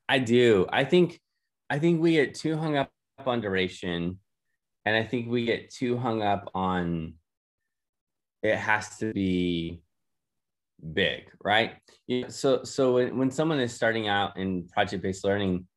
I 0.08 0.20
do. 0.20 0.66
I 0.72 0.86
think 0.86 1.20
I 1.70 1.80
think 1.80 2.02
we 2.02 2.14
get 2.14 2.36
too 2.36 2.56
hung 2.56 2.78
up 2.78 2.90
on 3.26 3.42
duration, 3.42 4.20
and 4.86 4.96
I 4.96 5.04
think 5.04 5.30
we 5.30 5.46
get 5.46 5.70
too 5.70 5.98
hung 5.98 6.22
up 6.22 6.50
on 6.56 7.16
it 8.44 8.56
has 8.56 8.98
to 9.00 9.12
be 9.12 9.82
big, 10.94 11.30
right? 11.44 11.76
Yeah. 12.08 12.28
So 12.30 12.64
so 12.64 12.94
when, 12.94 13.18
when 13.18 13.32
someone 13.32 13.60
is 13.60 13.74
starting 13.74 14.08
out 14.08 14.38
in 14.38 14.68
project 14.70 15.04
based 15.04 15.26
learning, 15.26 15.68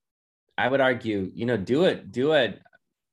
I 0.57 0.69
would 0.69 0.81
argue, 0.81 1.31
you 1.35 1.47
know, 1.47 1.57
do 1.57 1.85
it, 1.85 2.13
do 2.13 2.35
a 2.35 2.55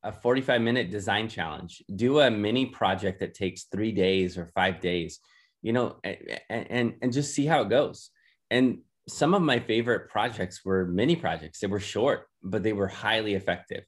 a 0.07 0.11
45 0.11 0.61
minute 0.61 0.89
design 0.89 1.27
challenge, 1.27 1.83
do 1.93 2.21
a 2.21 2.31
mini 2.31 2.65
project 2.65 3.19
that 3.19 3.33
takes 3.33 3.65
three 3.65 3.91
days 3.91 4.37
or 4.37 4.47
five 4.55 4.79
days, 4.79 5.19
you 5.61 5.73
know, 5.73 5.97
and, 6.03 6.17
and, 6.49 6.93
and 7.01 7.13
just 7.13 7.33
see 7.33 7.45
how 7.45 7.61
it 7.61 7.69
goes. 7.69 8.09
And 8.49 8.79
some 9.09 9.33
of 9.33 9.41
my 9.41 9.59
favorite 9.59 10.09
projects 10.09 10.63
were 10.63 10.85
mini 10.85 11.17
projects. 11.17 11.59
They 11.59 11.67
were 11.67 11.81
short, 11.81 12.27
but 12.41 12.63
they 12.63 12.73
were 12.73 12.87
highly 12.87 13.33
effective. 13.33 13.83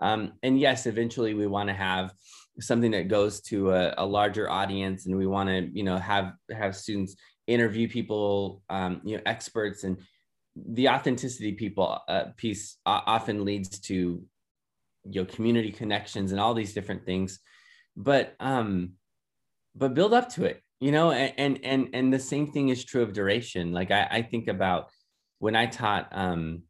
Um, 0.00 0.32
and 0.42 0.58
yes, 0.58 0.86
eventually 0.86 1.34
we 1.34 1.46
want 1.46 1.68
to 1.68 1.74
have 1.74 2.14
something 2.60 2.92
that 2.92 3.08
goes 3.08 3.42
to 3.42 3.72
a, 3.72 3.94
a 3.98 4.06
larger 4.06 4.50
audience, 4.50 5.06
and 5.06 5.16
we 5.16 5.26
want 5.26 5.48
to, 5.48 5.68
you 5.72 5.82
know, 5.82 5.96
have 5.96 6.32
have 6.50 6.76
students 6.76 7.16
interview 7.46 7.88
people, 7.88 8.62
um, 8.70 9.00
you 9.04 9.16
know, 9.16 9.22
experts, 9.26 9.84
and 9.84 9.98
the 10.54 10.88
authenticity 10.88 11.52
people 11.52 11.98
uh, 12.08 12.24
piece 12.36 12.76
often 12.86 13.44
leads 13.44 13.80
to, 13.80 14.22
you 15.10 15.22
know, 15.22 15.26
community 15.26 15.70
connections 15.72 16.32
and 16.32 16.40
all 16.40 16.54
these 16.54 16.74
different 16.74 17.04
things. 17.04 17.40
But 17.96 18.34
um, 18.40 18.92
but 19.74 19.94
build 19.94 20.14
up 20.14 20.28
to 20.30 20.44
it 20.44 20.62
you 20.80 20.92
know 20.92 21.10
and 21.10 21.60
and 21.64 21.88
and 21.92 22.12
the 22.12 22.18
same 22.18 22.52
thing 22.52 22.68
is 22.68 22.84
true 22.84 23.02
of 23.02 23.12
duration. 23.12 23.72
Like 23.72 23.90
i, 23.90 24.06
I 24.10 24.22
think 24.22 24.48
about 24.48 24.90
when 25.38 25.56
i 25.56 25.66
taught 25.66 26.08
um, 26.12 26.62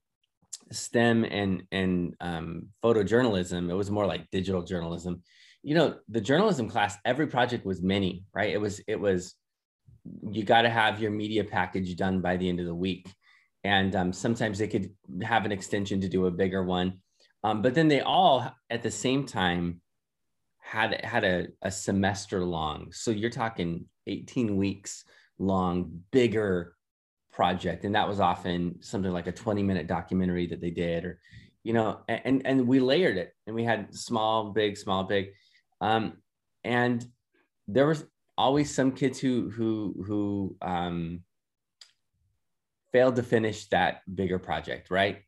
stem 0.73 1.25
and 1.25 1.65
and 1.71 2.15
um, 2.21 2.69
photojournalism 2.83 3.71
it 3.71 3.75
was 3.75 3.91
more 3.91 4.07
like 4.07 4.31
digital 4.31 4.63
journalism. 4.63 5.23
You 5.63 5.75
know 5.75 5.97
the 6.09 6.21
journalism 6.21 6.69
class 6.69 6.97
every 7.05 7.27
project 7.27 7.67
was 7.67 7.83
mini 7.83 8.25
right? 8.35 8.51
It 8.51 8.61
was 8.61 8.81
it 8.87 8.99
was 8.99 9.35
you 10.31 10.43
got 10.43 10.63
to 10.63 10.71
have 10.71 11.03
your 11.03 11.11
media 11.11 11.45
package 11.45 11.95
done 11.97 12.21
by 12.21 12.37
the 12.37 12.49
end 12.49 12.61
of 12.61 12.67
the 12.67 12.75
week. 12.75 13.13
And 13.65 13.95
um, 13.95 14.13
sometimes 14.13 14.59
they 14.59 14.69
could 14.69 14.91
have 15.23 15.45
an 15.45 15.53
extension 15.53 16.01
to 16.01 16.09
do 16.09 16.27
a 16.27 16.31
bigger 16.31 16.63
one 16.63 17.01
Um, 17.45 17.63
but 17.63 17.75
then 17.75 17.89
they 17.89 18.01
all 18.01 18.53
at 18.69 18.83
the 18.83 18.91
same 18.91 19.27
time 19.27 19.81
had 20.59 21.05
had 21.05 21.25
a, 21.25 21.49
a 21.63 21.71
semester 21.71 22.45
long. 22.45 22.93
So 22.93 23.11
you're 23.11 23.31
talking 23.31 23.87
18 24.07 24.57
weeks 24.57 25.05
long, 25.39 26.03
bigger 26.11 26.75
project. 27.33 27.85
And 27.85 27.95
that 27.95 28.09
was 28.09 28.21
often 28.21 28.83
something 28.83 29.13
like 29.13 29.29
a 29.29 29.33
20 29.33 29.63
minute 29.63 29.87
documentary 29.87 30.47
that 30.49 30.61
they 30.61 30.71
did, 30.71 31.05
or, 31.05 31.21
you 31.63 31.73
know, 31.73 32.01
and 32.09 32.43
and 32.45 32.67
we 32.67 32.81
layered 32.81 33.17
it 33.17 33.33
and 33.47 33.55
we 33.55 33.65
had 33.65 33.95
small, 33.95 34.51
big, 34.51 34.77
small, 34.77 35.05
big. 35.05 35.29
Um, 35.81 36.15
and 36.65 37.07
there 37.69 37.87
was 37.87 38.05
always 38.37 38.75
some 38.75 38.93
kids 38.93 39.19
who 39.19 39.51
who 39.51 40.05
who 40.07 40.57
um, 40.63 41.21
failed 42.93 43.17
to 43.17 43.23
finish 43.23 43.67
that 43.69 44.03
bigger 44.13 44.39
project, 44.39 44.91
right? 44.91 45.23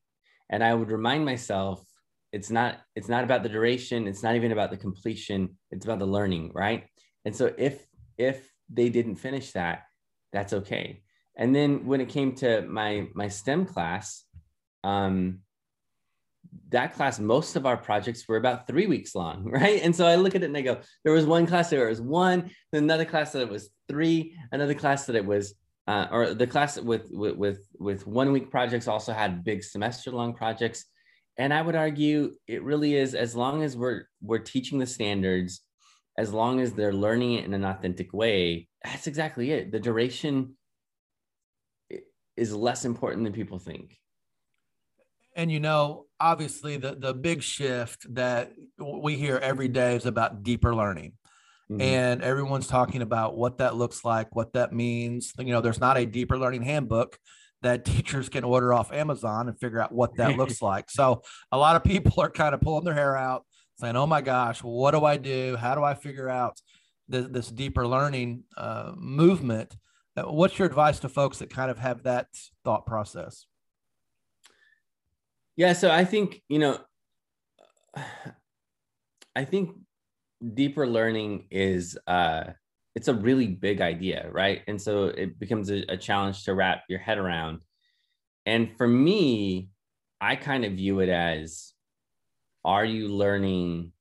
And 0.49 0.64
I 0.64 0.75
would 0.75 0.90
remind 0.90 1.25
myself, 1.25 1.85
it's 2.32 2.50
not 2.50 2.78
it's 2.94 3.08
not 3.08 3.25
about 3.25 3.42
the 3.42 3.49
duration, 3.49 4.06
it's 4.06 4.22
not 4.22 4.37
even 4.37 4.52
about 4.52 4.70
the 4.70 4.76
completion, 4.76 5.56
it's 5.70 5.84
about 5.84 5.99
the 5.99 6.06
learning, 6.06 6.52
right? 6.54 6.87
And 7.25 7.34
so 7.34 7.52
if 7.58 7.87
if 8.18 8.50
they 8.68 8.88
didn't 8.88 9.16
finish 9.16 9.52
that, 9.52 9.82
that's 10.32 10.52
okay. 10.52 11.02
And 11.37 11.54
then 11.54 11.87
when 11.87 12.00
it 12.00 12.08
came 12.08 12.34
to 12.37 12.62
my 12.62 13.08
my 13.14 13.28
STEM 13.28 13.66
class, 13.66 14.25
um, 14.84 15.40
that 16.70 16.94
class, 16.94 17.18
most 17.18 17.56
of 17.56 17.66
our 17.66 17.76
projects 17.76 18.26
were 18.28 18.37
about 18.37 18.66
three 18.66 18.87
weeks 18.87 19.14
long, 19.14 19.44
right? 19.50 19.80
And 19.82 19.94
so 19.94 20.06
I 20.06 20.16
look 20.16 20.34
at 20.34 20.42
it 20.42 20.46
and 20.46 20.56
I 20.56 20.62
go, 20.62 20.78
there 21.04 21.12
was 21.12 21.26
one 21.26 21.46
class 21.46 21.70
that 21.70 21.88
was 21.88 22.00
one, 22.00 22.50
another 22.72 23.04
class 23.04 23.32
that 23.32 23.42
it 23.42 23.49
was 23.49 23.70
three, 23.88 24.37
another 24.52 24.75
class 24.75 25.06
that 25.06 25.16
it 25.16 25.25
was, 25.25 25.54
uh, 25.87 26.06
or 26.12 26.34
the 26.34 26.46
class 26.46 26.78
with 26.78 27.08
with 27.10 27.66
with 27.78 28.06
one 28.06 28.30
week 28.30 28.50
projects 28.50 28.87
also 28.87 29.12
had 29.12 29.42
big 29.42 29.64
semester 29.64 30.10
long 30.12 30.34
projects. 30.34 30.84
And 31.40 31.54
I 31.54 31.62
would 31.62 31.75
argue 31.75 32.35
it 32.47 32.62
really 32.62 32.94
is 32.94 33.14
as 33.14 33.35
long 33.35 33.62
as 33.62 33.76
we're 33.76 34.02
we're 34.20 34.38
teaching 34.38 34.78
the 34.78 34.87
standards, 34.87 35.62
as 36.18 36.32
long 36.32 36.61
as 36.61 36.73
they're 36.75 36.92
learning 36.92 37.32
it 37.35 37.47
in 37.47 37.54
an 37.54 37.64
authentic 37.64 38.12
way, 38.12 38.68
that's 38.85 39.06
exactly 39.06 39.50
it. 39.50 39.73
The 39.73 39.80
duration 39.80 40.56
is 42.37 42.54
less 42.54 42.85
important 42.85 43.25
than 43.25 43.32
people 43.32 43.59
think 43.59 43.97
and 45.37 45.50
you 45.50 45.61
know 45.61 46.06
obviously 46.18 46.76
the 46.76 46.94
the 46.94 47.14
big 47.14 47.42
shift 47.42 48.06
that 48.14 48.52
we 48.78 49.16
hear 49.16 49.37
every 49.37 49.68
day 49.68 49.97
is 49.97 50.06
about 50.06 50.42
deeper 50.42 50.75
learning 50.75 51.12
mm-hmm. 51.70 51.80
and 51.80 52.23
everyone's 52.23 52.66
talking 52.66 53.02
about 53.02 53.37
what 53.37 53.59
that 53.59 53.76
looks 53.76 54.04
like 54.04 54.35
what 54.35 54.52
that 54.52 54.73
means 54.73 55.32
you 55.38 55.52
know 55.52 55.61
there's 55.61 55.80
not 55.80 55.97
a 55.97 56.06
deeper 56.06 56.38
learning 56.38 56.62
handbook 56.62 57.18
that 57.62 57.85
teachers 57.85 58.29
can 58.29 58.45
order 58.45 58.73
off 58.73 58.93
amazon 58.93 59.49
and 59.49 59.59
figure 59.59 59.81
out 59.81 59.93
what 59.93 60.17
that 60.17 60.37
looks 60.37 60.62
like. 60.71 60.90
So 60.90 61.23
a 61.52 61.59
lot 61.59 61.76
of 61.76 61.85
people 61.85 62.23
are 62.23 62.31
kind 62.31 62.55
of 62.55 62.61
pulling 62.61 62.85
their 62.85 62.95
hair 62.95 63.17
out 63.17 63.45
saying 63.79 63.97
oh 63.97 64.07
my 64.07 64.21
gosh 64.21 64.62
what 64.62 64.93
do 64.93 65.05
i 65.05 65.17
do? 65.17 65.57
How 65.57 65.75
do 65.75 65.83
i 65.83 65.95
figure 65.95 66.29
out 66.29 66.61
this, 67.09 67.26
this 67.29 67.49
deeper 67.49 67.87
learning 67.87 68.45
uh, 68.57 68.93
movement? 68.97 69.76
Uh, 70.17 70.23
what's 70.25 70.59
your 70.59 70.67
advice 70.67 71.00
to 71.00 71.09
folks 71.09 71.38
that 71.38 71.50
kind 71.50 71.71
of 71.71 71.79
have 71.79 72.02
that 72.05 72.26
thought 72.64 72.87
process? 72.87 73.47
Yeah, 75.57 75.73
so 75.75 75.90
I 75.90 76.05
think, 76.05 76.43
you 76.49 76.59
know, 76.59 76.79
I 79.37 79.45
think 79.45 79.76
deeper 80.55 80.87
learning 80.87 81.47
is 81.50 81.99
uh 82.07 82.45
it's 82.94 83.09
a 83.09 83.14
really 83.14 83.47
big 83.47 83.80
idea, 83.80 84.28
right? 84.32 84.62
And 84.66 84.80
so 84.80 85.06
it 85.06 85.38
becomes 85.38 85.70
a, 85.70 85.85
a 85.88 85.97
challenge 85.97 86.44
to 86.44 86.54
wrap 86.54 86.82
your 86.88 86.99
head 86.99 87.18
around. 87.18 87.62
And 88.47 88.76
for 88.76 88.87
me, 88.87 89.70
I 90.20 90.37
kind 90.37 90.64
of 90.64 90.73
view 90.73 91.00
it 91.00 91.09
as 91.09 91.73
are 92.65 92.84
you 92.84 93.08
learning 93.08 93.93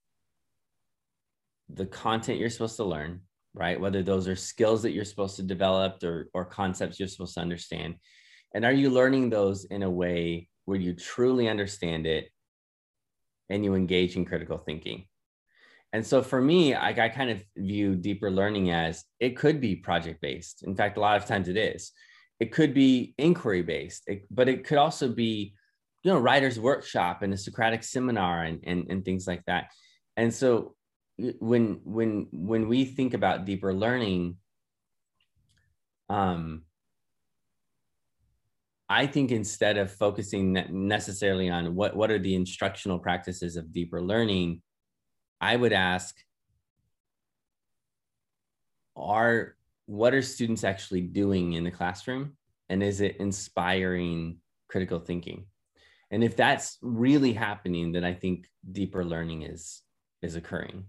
the 1.69 1.85
content 1.85 2.39
you're 2.39 2.49
supposed 2.49 2.77
to 2.77 2.83
learn, 2.83 3.21
right? 3.53 3.79
Whether 3.79 4.01
those 4.01 4.27
are 4.27 4.35
skills 4.35 4.81
that 4.81 4.91
you're 4.91 5.05
supposed 5.05 5.35
to 5.35 5.43
develop 5.43 6.03
or, 6.03 6.29
or 6.33 6.45
concepts 6.45 6.99
you're 6.99 7.07
supposed 7.07 7.35
to 7.35 7.41
understand. 7.41 7.95
And 8.55 8.65
are 8.65 8.73
you 8.73 8.89
learning 8.89 9.29
those 9.29 9.65
in 9.65 9.83
a 9.83 9.89
way 9.89 10.49
where 10.65 10.79
you 10.79 10.93
truly 10.93 11.47
understand 11.47 12.05
it 12.05 12.29
and 13.49 13.65
you 13.65 13.75
engage 13.75 14.15
in 14.15 14.25
critical 14.25 14.57
thinking. 14.57 15.05
And 15.91 16.05
so 16.05 16.21
for 16.21 16.39
me, 16.41 16.73
I, 16.73 16.89
I 16.89 17.09
kind 17.09 17.31
of 17.31 17.43
view 17.57 17.95
deeper 17.95 18.29
learning 18.29 18.71
as 18.71 19.03
it 19.19 19.35
could 19.35 19.59
be 19.59 19.75
project 19.75 20.21
based. 20.21 20.63
In 20.63 20.75
fact, 20.75 20.97
a 20.97 21.01
lot 21.01 21.17
of 21.17 21.25
times 21.25 21.47
it 21.47 21.57
is. 21.57 21.91
It 22.39 22.51
could 22.51 22.73
be 22.73 23.13
inquiry 23.17 23.63
based, 23.63 24.03
it, 24.07 24.25
but 24.31 24.47
it 24.47 24.63
could 24.63 24.77
also 24.77 25.09
be, 25.09 25.53
you 26.03 26.11
know, 26.11 26.19
writer's 26.19 26.59
workshop 26.59 27.21
and 27.21 27.33
a 27.33 27.37
Socratic 27.37 27.83
seminar 27.83 28.43
and, 28.43 28.59
and, 28.63 28.85
and 28.89 29.03
things 29.03 29.27
like 29.27 29.43
that. 29.47 29.71
And 30.15 30.33
so 30.33 30.75
when 31.39 31.81
when 31.83 32.27
when 32.31 32.69
we 32.69 32.85
think 32.85 33.13
about 33.13 33.43
deeper 33.45 33.73
learning, 33.73 34.37
um, 36.07 36.63
I 38.87 39.05
think 39.05 39.31
instead 39.31 39.77
of 39.77 39.91
focusing 39.91 40.53
necessarily 40.71 41.49
on 41.49 41.75
what, 41.75 41.95
what 41.95 42.09
are 42.09 42.17
the 42.19 42.35
instructional 42.35 42.99
practices 42.99 43.55
of 43.55 43.71
deeper 43.71 44.01
learning, 44.01 44.61
I 45.41 45.55
would 45.55 45.73
ask, 45.73 46.15
are 48.95 49.55
what 49.85 50.13
are 50.13 50.21
students 50.21 50.63
actually 50.63 51.01
doing 51.01 51.53
in 51.53 51.63
the 51.63 51.71
classroom? 51.71 52.33
And 52.69 52.83
is 52.83 53.01
it 53.01 53.17
inspiring 53.17 54.37
critical 54.67 54.99
thinking? 54.99 55.45
And 56.11 56.23
if 56.23 56.35
that's 56.35 56.77
really 56.81 57.33
happening, 57.33 57.91
then 57.91 58.03
I 58.03 58.13
think 58.13 58.47
deeper 58.71 59.03
learning 59.03 59.43
is 59.43 59.81
is 60.21 60.35
occurring. 60.35 60.85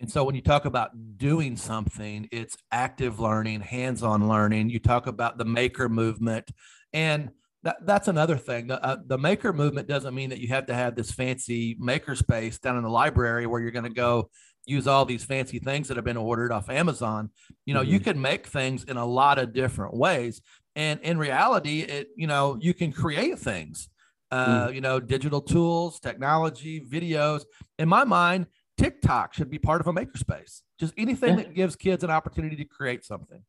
And 0.00 0.10
so 0.10 0.24
when 0.24 0.34
you 0.34 0.40
talk 0.40 0.64
about 0.64 1.18
doing 1.18 1.56
something, 1.56 2.28
it's 2.30 2.56
active 2.70 3.18
learning, 3.18 3.60
hands-on 3.62 4.28
learning. 4.28 4.70
You 4.70 4.78
talk 4.78 5.08
about 5.08 5.38
the 5.38 5.44
maker 5.44 5.88
movement 5.88 6.50
and 6.92 7.30
that, 7.64 7.76
that's 7.84 8.08
another 8.08 8.36
thing. 8.36 8.68
The, 8.68 8.82
uh, 8.84 8.96
the 9.04 9.18
maker 9.18 9.52
movement 9.52 9.88
doesn't 9.88 10.14
mean 10.14 10.30
that 10.30 10.38
you 10.38 10.48
have 10.48 10.66
to 10.66 10.74
have 10.74 10.94
this 10.94 11.10
fancy 11.10 11.76
maker 11.78 12.14
space 12.14 12.58
down 12.58 12.76
in 12.76 12.82
the 12.82 12.90
library 12.90 13.46
where 13.46 13.60
you're 13.60 13.70
going 13.70 13.84
to 13.84 13.90
go 13.90 14.30
use 14.68 14.86
all 14.86 15.04
these 15.04 15.24
fancy 15.24 15.58
things 15.58 15.88
that 15.88 15.96
have 15.96 16.04
been 16.04 16.16
ordered 16.16 16.52
off 16.52 16.68
Amazon. 16.68 17.30
You 17.64 17.74
know, 17.74 17.80
mm-hmm. 17.80 17.92
you 17.92 18.00
can 18.00 18.20
make 18.20 18.46
things 18.46 18.84
in 18.84 18.96
a 18.96 19.06
lot 19.06 19.38
of 19.38 19.52
different 19.52 19.94
ways. 19.94 20.40
And 20.76 21.00
in 21.00 21.18
reality, 21.18 21.80
it, 21.80 22.08
you 22.16 22.26
know, 22.26 22.56
you 22.60 22.74
can 22.74 22.92
create 22.92 23.38
things, 23.38 23.88
uh, 24.30 24.68
mm. 24.68 24.74
you 24.74 24.80
know, 24.80 25.00
digital 25.00 25.40
tools, 25.40 25.98
technology, 25.98 26.80
videos. 26.80 27.42
In 27.78 27.88
my 27.88 28.04
mind, 28.04 28.46
TikTok 28.76 29.34
should 29.34 29.50
be 29.50 29.58
part 29.58 29.80
of 29.80 29.88
a 29.88 29.92
makerspace. 29.92 30.62
Just 30.78 30.94
anything 30.96 31.30
yeah. 31.30 31.44
that 31.44 31.54
gives 31.54 31.74
kids 31.74 32.04
an 32.04 32.10
opportunity 32.10 32.54
to 32.56 32.64
create 32.64 33.04
something. 33.04 33.42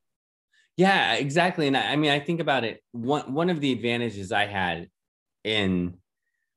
Yeah, 0.80 1.15
exactly. 1.15 1.68
And 1.68 1.76
I, 1.76 1.92
I 1.92 1.96
mean, 1.98 2.10
I 2.10 2.22
think 2.22 2.39
about 2.39 2.63
it. 2.63 2.82
One 2.94 3.34
one 3.34 3.50
of 3.50 3.60
the 3.60 3.74
advantages 3.74 4.32
I 4.32 4.46
had 4.46 4.88
in 5.44 5.98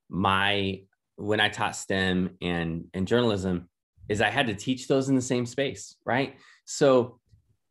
my 0.08 0.82
when 1.16 1.40
I 1.40 1.48
taught 1.48 1.74
STEM 1.74 2.36
and 2.40 2.84
and 2.94 3.08
journalism 3.08 3.68
is 4.08 4.20
I 4.20 4.30
had 4.30 4.46
to 4.46 4.54
teach 4.54 4.86
those 4.86 5.08
in 5.08 5.16
the 5.16 5.20
same 5.20 5.44
space, 5.44 5.96
right? 6.04 6.36
So 6.66 7.18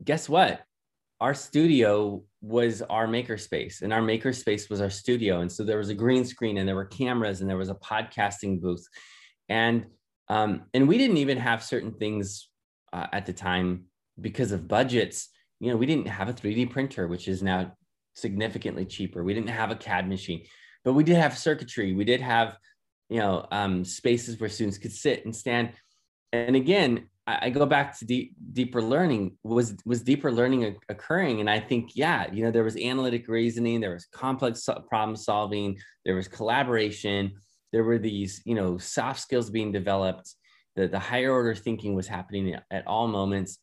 guess 0.04 0.28
what? 0.28 0.64
Our 1.22 1.34
studio 1.34 2.22
was 2.42 2.82
our 2.82 3.08
makerspace, 3.08 3.82
and 3.82 3.94
our 3.94 4.02
makerspace 4.02 4.70
was 4.70 4.82
our 4.82 4.90
studio. 4.90 5.40
And 5.40 5.50
so 5.50 5.64
there 5.64 5.78
was 5.78 5.88
a 5.88 5.96
green 5.96 6.26
screen, 6.26 6.58
and 6.58 6.68
there 6.68 6.76
were 6.76 6.84
cameras, 6.84 7.40
and 7.40 7.50
there 7.50 7.56
was 7.58 7.70
a 7.70 7.76
podcasting 7.76 8.60
booth, 8.60 8.86
and 9.48 9.86
um, 10.28 10.64
and 10.74 10.86
we 10.90 10.98
didn't 10.98 11.16
even 11.18 11.38
have 11.38 11.64
certain 11.64 11.94
things 11.94 12.50
uh, 12.92 13.08
at 13.14 13.26
the 13.26 13.34
time 13.34 13.86
because 14.20 14.52
of 14.52 14.68
budgets. 14.68 15.30
You 15.62 15.72
know, 15.72 15.78
we 15.78 15.86
didn't 15.86 16.08
have 16.08 16.28
a 16.28 16.34
3D 16.34 16.70
printer, 16.70 17.08
which 17.08 17.28
is 17.28 17.42
now 17.42 17.72
significantly 18.16 18.86
cheaper. 18.86 19.24
We 19.24 19.34
didn't 19.34 19.50
have 19.50 19.72
a 19.72 19.76
CAD 19.76 20.10
machine, 20.10 20.44
but 20.84 20.94
we 20.94 21.04
did 21.04 21.16
have 21.16 21.38
circuitry. 21.38 21.94
We 21.94 22.04
did 22.04 22.20
have, 22.20 22.58
you 23.10 23.20
know, 23.20 23.48
um, 23.52 23.86
spaces 23.86 24.40
where 24.40 24.50
students 24.50 24.78
could 24.78 24.92
sit 24.92 25.24
and 25.24 25.34
stand. 25.36 25.72
And 26.34 26.56
again, 26.56 27.08
I, 27.26 27.40
I 27.44 27.50
go 27.52 27.66
back 27.66 27.98
to 28.00 28.06
deep, 28.06 28.36
deeper 28.52 28.82
learning. 28.82 29.38
Was 29.44 29.76
was 29.86 30.02
deeper 30.02 30.32
learning 30.32 30.76
occurring? 30.90 31.40
And 31.40 31.50
I 31.50 31.60
think, 31.60 31.92
yeah, 31.96 32.30
you 32.32 32.44
know, 32.44 32.52
there 32.52 32.64
was 32.64 32.76
analytic 32.76 33.28
reasoning, 33.30 33.80
there 33.80 33.94
was 33.94 34.06
complex 34.06 34.68
problem 34.90 35.16
solving, 35.16 35.78
there 36.04 36.16
was 36.16 36.28
collaboration 36.28 37.34
there 37.72 37.84
were 37.84 37.98
these 37.98 38.42
you 38.46 38.56
know 38.56 38.78
soft 38.78 39.20
skills 39.20 39.50
being 39.50 39.72
developed 39.72 40.36
the, 40.76 40.88
the 40.88 41.00
higher 41.00 41.32
order 41.32 41.56
thinking 41.56 41.96
was 41.96 42.08
happening 42.08 42.56
at 42.70 42.88
all 42.88 43.08
moments 43.08 43.60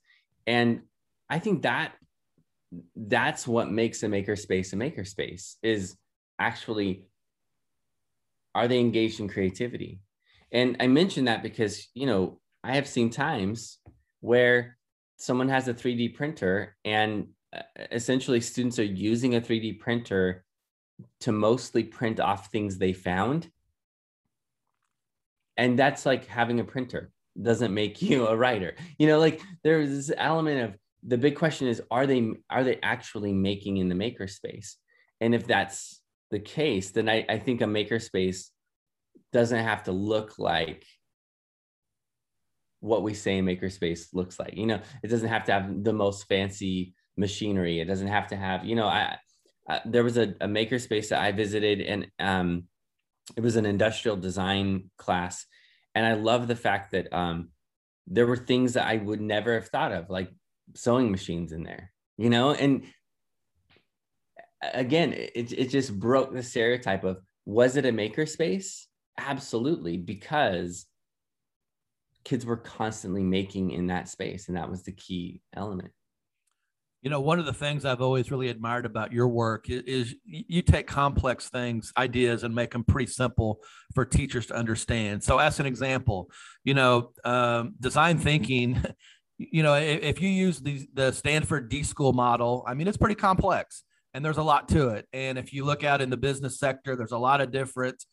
and 0.47 0.81
i 1.29 1.39
think 1.39 1.63
that 1.63 1.93
that's 2.97 3.47
what 3.47 3.71
makes 3.71 4.03
a 4.03 4.07
makerspace 4.07 4.73
a 4.73 4.77
makerspace 4.77 5.55
is 5.63 5.97
actually 6.39 7.07
are 8.55 8.67
they 8.67 8.81
engaged 8.81 9.21
in 9.21 9.29
creativity? 9.29 10.01
And 10.51 10.77
i 10.81 10.87
mention 10.87 11.27
that 11.27 11.43
because 11.43 11.89
you 11.95 12.07
know 12.07 12.41
i 12.65 12.75
have 12.75 12.89
seen 12.89 13.11
times 13.11 13.79
where 14.21 14.77
someone 15.17 15.49
has 15.49 15.69
a 15.69 15.75
3d 15.75 16.15
printer 16.15 16.77
and 16.85 17.29
uh, 17.55 17.63
essentially 17.93 18.41
students 18.41 18.79
are 18.79 18.85
using 18.85 19.35
a 19.35 19.41
3d 19.41 19.79
printer 19.79 20.45
to 21.21 21.33
mostly 21.33 21.85
print 21.85 22.19
off 22.19 22.51
things 22.51 22.77
they 22.77 22.93
found. 22.93 23.49
And 25.57 25.79
that's 25.79 26.05
like 26.05 26.27
having 26.27 26.61
a 26.61 26.65
printer 26.65 27.13
doesn't 27.41 27.73
make 27.73 28.03
you 28.09 28.27
a 28.27 28.37
writer. 28.37 28.75
You 28.99 29.07
know 29.09 29.19
like 29.19 29.41
there's 29.63 29.91
this 29.91 30.13
element 30.17 30.61
of 30.63 30.79
the 31.07 31.19
big 31.19 31.37
question 31.37 31.69
is 31.69 31.83
are 31.91 32.07
they 32.07 32.31
are 32.51 32.65
they 32.65 32.79
actually 32.83 33.33
making 33.33 33.77
in 33.77 33.89
the 33.89 33.95
makerspace? 33.95 34.75
And 35.21 35.35
if 35.35 35.47
that's 35.47 36.01
the 36.31 36.39
case 36.39 36.91
then 36.91 37.09
i, 37.09 37.25
I 37.29 37.39
think 37.39 37.61
a 37.61 37.65
makerspace 37.65 38.49
doesn't 39.33 39.65
have 39.65 39.85
to 39.85 39.93
look 39.93 40.39
like 40.39 40.85
what 42.81 43.03
we 43.03 43.13
say 43.13 43.41
makerspace 43.41 44.09
looks 44.13 44.39
like. 44.39 44.55
You 44.57 44.67
know 44.67 44.81
it 45.03 45.09
doesn't 45.09 45.29
have 45.29 45.45
to 45.45 45.53
have 45.53 45.85
the 45.85 45.93
most 45.93 46.29
fancy 46.29 46.95
machinery. 47.17 47.81
It 47.81 47.87
doesn't 47.87 48.09
have 48.09 48.29
to 48.29 48.37
have 48.37 48.65
you 48.65 48.77
know 48.77 48.87
i, 48.87 49.17
I 49.69 49.81
there 49.85 50.05
was 50.05 50.17
a, 50.17 50.35
a 50.41 50.47
makerspace 50.47 51.09
that 51.09 51.21
i 51.21 51.33
visited 51.33 51.81
and 51.81 52.07
um 52.19 52.65
it 53.37 53.43
was 53.43 53.57
an 53.57 53.67
industrial 53.67 54.17
design 54.17 54.91
class. 54.97 55.47
And 55.95 56.07
i 56.07 56.15
love 56.15 56.47
the 56.47 56.57
fact 56.57 56.93
that 56.93 57.13
um 57.13 57.51
there 58.07 58.27
were 58.27 58.37
things 58.37 58.75
that 58.75 58.87
i 58.87 58.97
would 58.97 59.21
never 59.21 59.55
have 59.55 59.69
thought 59.69 59.93
of 59.93 60.09
like 60.09 60.31
sewing 60.75 61.11
machines 61.11 61.53
in 61.53 61.63
there 61.63 61.93
you 62.19 62.29
know? 62.29 62.51
And 62.51 62.83
again 64.75 65.13
it, 65.13 65.53
it 65.53 65.71
just 65.71 65.99
broke 65.99 66.35
the 66.35 66.43
stereotype 66.43 67.05
of 67.05 67.19
was 67.47 67.77
it 67.77 67.87
a 67.87 67.93
makerspace? 67.93 68.85
Absolutely 69.17 69.97
because 69.97 70.87
kids 72.25 72.45
were 72.45 72.57
constantly 72.57 73.23
making 73.23 73.71
in 73.71 73.87
that 73.87 74.09
space 74.09 74.49
and 74.49 74.57
that 74.57 74.69
was 74.69 74.83
the 74.83 74.93
key 74.93 75.41
element. 75.55 75.93
You 77.03 77.11
know 77.11 77.21
one 77.21 77.39
of 77.39 77.47
the 77.47 77.53
things 77.53 77.85
i've 77.85 78.03
always 78.03 78.33
really 78.33 78.49
admired 78.49 78.85
about 78.85 79.13
your 79.13 79.29
work 79.29 79.71
is, 79.71 79.83
is, 79.85 80.15
you 80.25 80.63
take 80.63 80.89
complex 80.89 81.49
things 81.49 81.93
ideas 81.97 82.43
and 82.43 82.53
make 82.53 82.73
them 82.73 82.83
pretty 82.83 83.11
simple 83.11 83.61
for 83.95 84.05
teachers 84.05 84.47
to 84.47 84.57
understand. 84.57 85.23
So 85.23 85.39
as 85.39 85.61
an 85.61 85.67
example 85.67 86.29
you 86.65 86.75
know 86.75 87.13
um, 87.25 87.75
design 87.81 88.19
thinking 88.19 88.85
you 89.39 89.63
know 89.63 89.75
if, 89.75 90.21
you 90.21 90.29
use 90.29 90.59
the, 90.61 90.87
the 90.95 91.13
stanford 91.13 91.69
d 91.69 91.83
school 91.83 92.13
model 92.13 92.65
i 92.67 92.75
mean 92.75 92.89
it's 92.89 92.97
pretty 92.97 93.15
complex 93.15 93.85
and 94.15 94.25
there's 94.25 94.39
a 94.39 94.43
lot 94.43 94.69
to 94.69 94.89
it 94.89 95.07
and 95.13 95.39
if 95.39 95.53
you 95.53 95.65
look 95.65 95.85
out 95.85 96.01
in 96.01 96.11
the 96.11 96.17
business 96.17 96.59
sector 96.59 96.97
there's 96.97 97.13
a 97.13 97.19
lot 97.19 97.41
of 97.41 97.51
different 97.53 98.05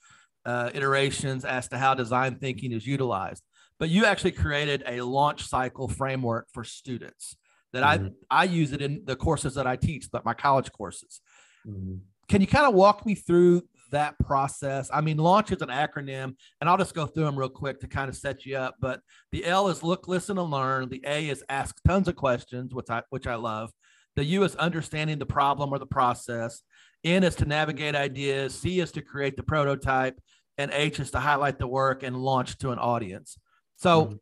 uh, 0.45 0.69
iterations 0.75 1.43
as 1.43 1.67
to 1.67 1.77
how 1.77 1.95
design 1.95 2.35
thinking 2.35 2.71
is 2.71 2.85
utilized 2.85 3.41
but 3.79 3.89
you 3.89 4.05
actually 4.05 4.31
created 4.31 4.83
a 4.88 5.01
launch 5.01 5.47
cycle 5.47 5.88
framework 5.88 6.47
for 6.53 6.63
students 6.63 7.35
that 7.75 7.83
mm-hmm. 7.83 8.07
I 8.31 8.41
I 8.41 8.43
use 8.45 8.71
it 8.71 8.81
in 8.81 9.01
the 9.05 9.15
courses 9.15 9.55
that 9.55 9.67
I 9.67 9.75
teach, 9.75 10.09
but 10.11 10.25
my 10.25 10.33
college 10.33 10.71
courses. 10.71 11.21
Mm-hmm. 11.67 11.97
Can 12.27 12.41
you 12.41 12.47
kind 12.47 12.65
of 12.65 12.73
walk 12.73 13.05
me 13.05 13.15
through 13.15 13.63
that 13.91 14.17
process? 14.19 14.89
I 14.93 15.01
mean, 15.01 15.17
launch 15.17 15.51
is 15.51 15.61
an 15.61 15.69
acronym, 15.69 16.35
and 16.59 16.69
I'll 16.69 16.77
just 16.77 16.93
go 16.93 17.05
through 17.05 17.25
them 17.25 17.37
real 17.37 17.49
quick 17.49 17.79
to 17.81 17.87
kind 17.87 18.09
of 18.09 18.15
set 18.15 18.45
you 18.45 18.57
up. 18.57 18.75
But 18.79 19.01
the 19.31 19.45
L 19.45 19.67
is 19.69 19.83
look, 19.83 20.07
listen, 20.07 20.37
and 20.37 20.51
learn. 20.51 20.89
The 20.89 21.03
A 21.05 21.29
is 21.29 21.43
ask 21.49 21.75
tons 21.87 22.07
of 22.07 22.15
questions, 22.15 22.73
which 22.73 22.89
I 22.89 23.03
which 23.09 23.27
I 23.27 23.35
love. 23.35 23.71
The 24.15 24.25
U 24.25 24.43
is 24.43 24.55
understanding 24.55 25.19
the 25.19 25.25
problem 25.25 25.73
or 25.73 25.79
the 25.79 25.85
process. 25.85 26.61
N 27.03 27.23
is 27.23 27.35
to 27.35 27.45
navigate 27.45 27.95
ideas. 27.95 28.55
C 28.55 28.79
is 28.79 28.91
to 28.93 29.01
create 29.01 29.37
the 29.37 29.43
prototype, 29.43 30.19
and 30.57 30.71
H 30.71 30.99
is 30.99 31.11
to 31.11 31.19
highlight 31.19 31.59
the 31.59 31.67
work 31.67 32.03
and 32.03 32.17
launch 32.17 32.57
to 32.59 32.71
an 32.71 32.79
audience. 32.79 33.37
So, 33.75 34.05
mm-hmm. 34.05 34.15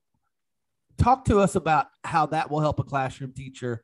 talk 0.97 1.25
to 1.25 1.39
us 1.39 1.55
about 1.55 1.87
how 2.03 2.25
that 2.27 2.49
will 2.49 2.59
help 2.59 2.79
a 2.79 2.83
classroom 2.83 3.33
teacher 3.33 3.83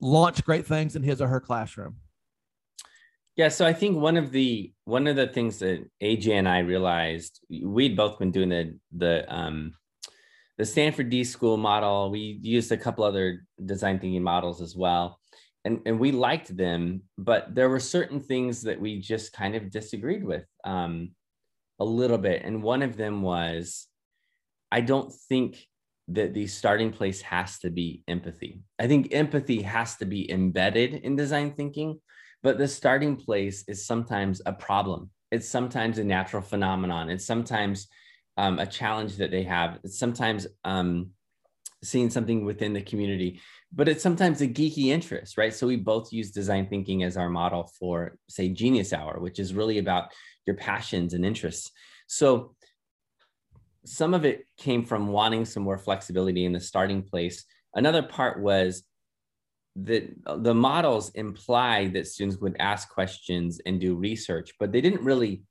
launch 0.00 0.44
great 0.44 0.66
things 0.66 0.96
in 0.96 1.02
his 1.02 1.20
or 1.20 1.28
her 1.28 1.40
classroom. 1.40 1.96
Yeah, 3.40 3.48
so 3.48 3.64
I 3.64 3.72
think 3.72 3.96
one 3.96 4.18
of 4.18 4.32
the 4.32 4.70
one 4.84 5.06
of 5.06 5.16
the 5.16 5.26
things 5.26 5.60
that 5.60 5.88
AJ 6.02 6.32
and 6.32 6.46
I 6.46 6.58
realized 6.58 7.40
we'd 7.48 7.96
both 7.96 8.18
been 8.18 8.32
doing 8.32 8.50
the 8.50 8.78
the 8.94 9.34
um, 9.34 9.72
the 10.58 10.66
Stanford 10.66 11.08
D 11.08 11.24
School 11.24 11.56
model. 11.56 12.10
We 12.10 12.38
used 12.42 12.70
a 12.70 12.76
couple 12.76 13.02
other 13.02 13.46
design 13.64 13.98
thinking 13.98 14.22
models 14.22 14.60
as 14.60 14.76
well, 14.76 15.18
and 15.64 15.80
and 15.86 15.98
we 15.98 16.12
liked 16.12 16.54
them, 16.54 17.04
but 17.16 17.54
there 17.54 17.70
were 17.70 17.80
certain 17.80 18.20
things 18.20 18.60
that 18.64 18.78
we 18.78 19.00
just 19.00 19.32
kind 19.32 19.56
of 19.56 19.70
disagreed 19.70 20.22
with 20.22 20.44
um, 20.64 21.12
a 21.78 21.84
little 21.86 22.18
bit. 22.18 22.42
And 22.44 22.62
one 22.62 22.82
of 22.82 22.98
them 22.98 23.22
was 23.22 23.86
I 24.70 24.82
don't 24.82 25.10
think 25.30 25.66
that 26.08 26.34
the 26.34 26.46
starting 26.46 26.92
place 26.92 27.22
has 27.22 27.58
to 27.60 27.70
be 27.70 28.02
empathy. 28.06 28.60
I 28.78 28.86
think 28.86 29.14
empathy 29.14 29.62
has 29.62 29.96
to 29.96 30.04
be 30.04 30.30
embedded 30.30 30.92
in 30.92 31.16
design 31.16 31.54
thinking, 31.54 32.00
but 32.42 32.58
the 32.58 32.68
starting 32.68 33.16
place 33.16 33.64
is 33.68 33.86
sometimes 33.86 34.40
a 34.46 34.52
problem. 34.52 35.10
It's 35.30 35.48
sometimes 35.48 35.98
a 35.98 36.04
natural 36.04 36.42
phenomenon. 36.42 37.10
It's 37.10 37.24
sometimes 37.24 37.88
um, 38.36 38.58
a 38.58 38.66
challenge 38.66 39.16
that 39.16 39.30
they 39.30 39.44
have. 39.44 39.78
It's 39.84 39.98
sometimes 39.98 40.46
um, 40.64 41.10
seeing 41.82 42.10
something 42.10 42.44
within 42.44 42.72
the 42.72 42.82
community, 42.82 43.40
but 43.72 43.88
it's 43.88 44.02
sometimes 44.02 44.40
a 44.40 44.48
geeky 44.48 44.86
interest, 44.86 45.38
right? 45.38 45.54
So 45.54 45.66
we 45.66 45.76
both 45.76 46.12
use 46.12 46.30
design 46.30 46.66
thinking 46.68 47.02
as 47.02 47.16
our 47.16 47.28
model 47.28 47.70
for, 47.78 48.16
say, 48.28 48.48
Genius 48.48 48.92
Hour, 48.92 49.20
which 49.20 49.38
is 49.38 49.54
really 49.54 49.78
about 49.78 50.10
your 50.46 50.56
passions 50.56 51.14
and 51.14 51.24
interests. 51.24 51.70
So 52.06 52.54
some 53.84 54.14
of 54.14 54.24
it 54.24 54.46
came 54.58 54.84
from 54.84 55.08
wanting 55.08 55.44
some 55.44 55.62
more 55.62 55.78
flexibility 55.78 56.44
in 56.44 56.52
the 56.52 56.60
starting 56.60 57.02
place. 57.02 57.44
Another 57.74 58.02
part 58.02 58.42
was 58.42 58.82
that 59.84 60.12
the 60.42 60.54
models 60.54 61.10
implied 61.10 61.94
that 61.94 62.06
students 62.06 62.40
would 62.40 62.56
ask 62.58 62.88
questions 62.88 63.60
and 63.66 63.80
do 63.80 63.94
research, 63.94 64.52
but 64.58 64.72
they 64.72 64.80
didn't 64.80 65.02
really 65.02 65.42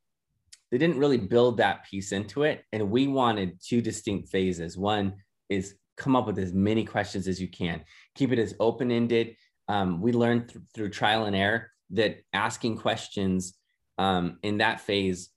they 0.72 0.78
didn't 0.78 1.00
really 1.00 1.18
build 1.18 1.58
that 1.58 1.84
piece 1.89 2.12
into 2.12 2.44
it. 2.44 2.63
And 2.72 2.92
we 2.92 3.08
wanted 3.08 3.60
two 3.60 3.82
distinct 3.82 4.30
phases. 4.30 4.78
One 4.78 5.15
is 5.50 5.76
come 5.98 6.15
up 6.15 6.28
with 6.28 6.38
as 6.38 6.54
many 6.54 6.86
questions 6.86 7.28
as 7.28 7.42
you 7.42 7.48
can, 7.48 7.82
keep 8.13 8.32
it 8.32 8.38
as 8.38 8.54
open 8.60 8.92
ended. 8.92 9.36
Um, 9.68 10.00
we 10.00 10.12
learned 10.12 10.50
th- 10.50 10.63
through 10.76 10.89
trial 10.89 11.26
and 11.26 11.36
error 11.36 11.72
that 11.92 12.22
asking 12.34 12.78
questions 12.78 13.56
um, 13.98 14.38
in 14.44 14.60
that 14.60 14.80
phase 14.80 15.30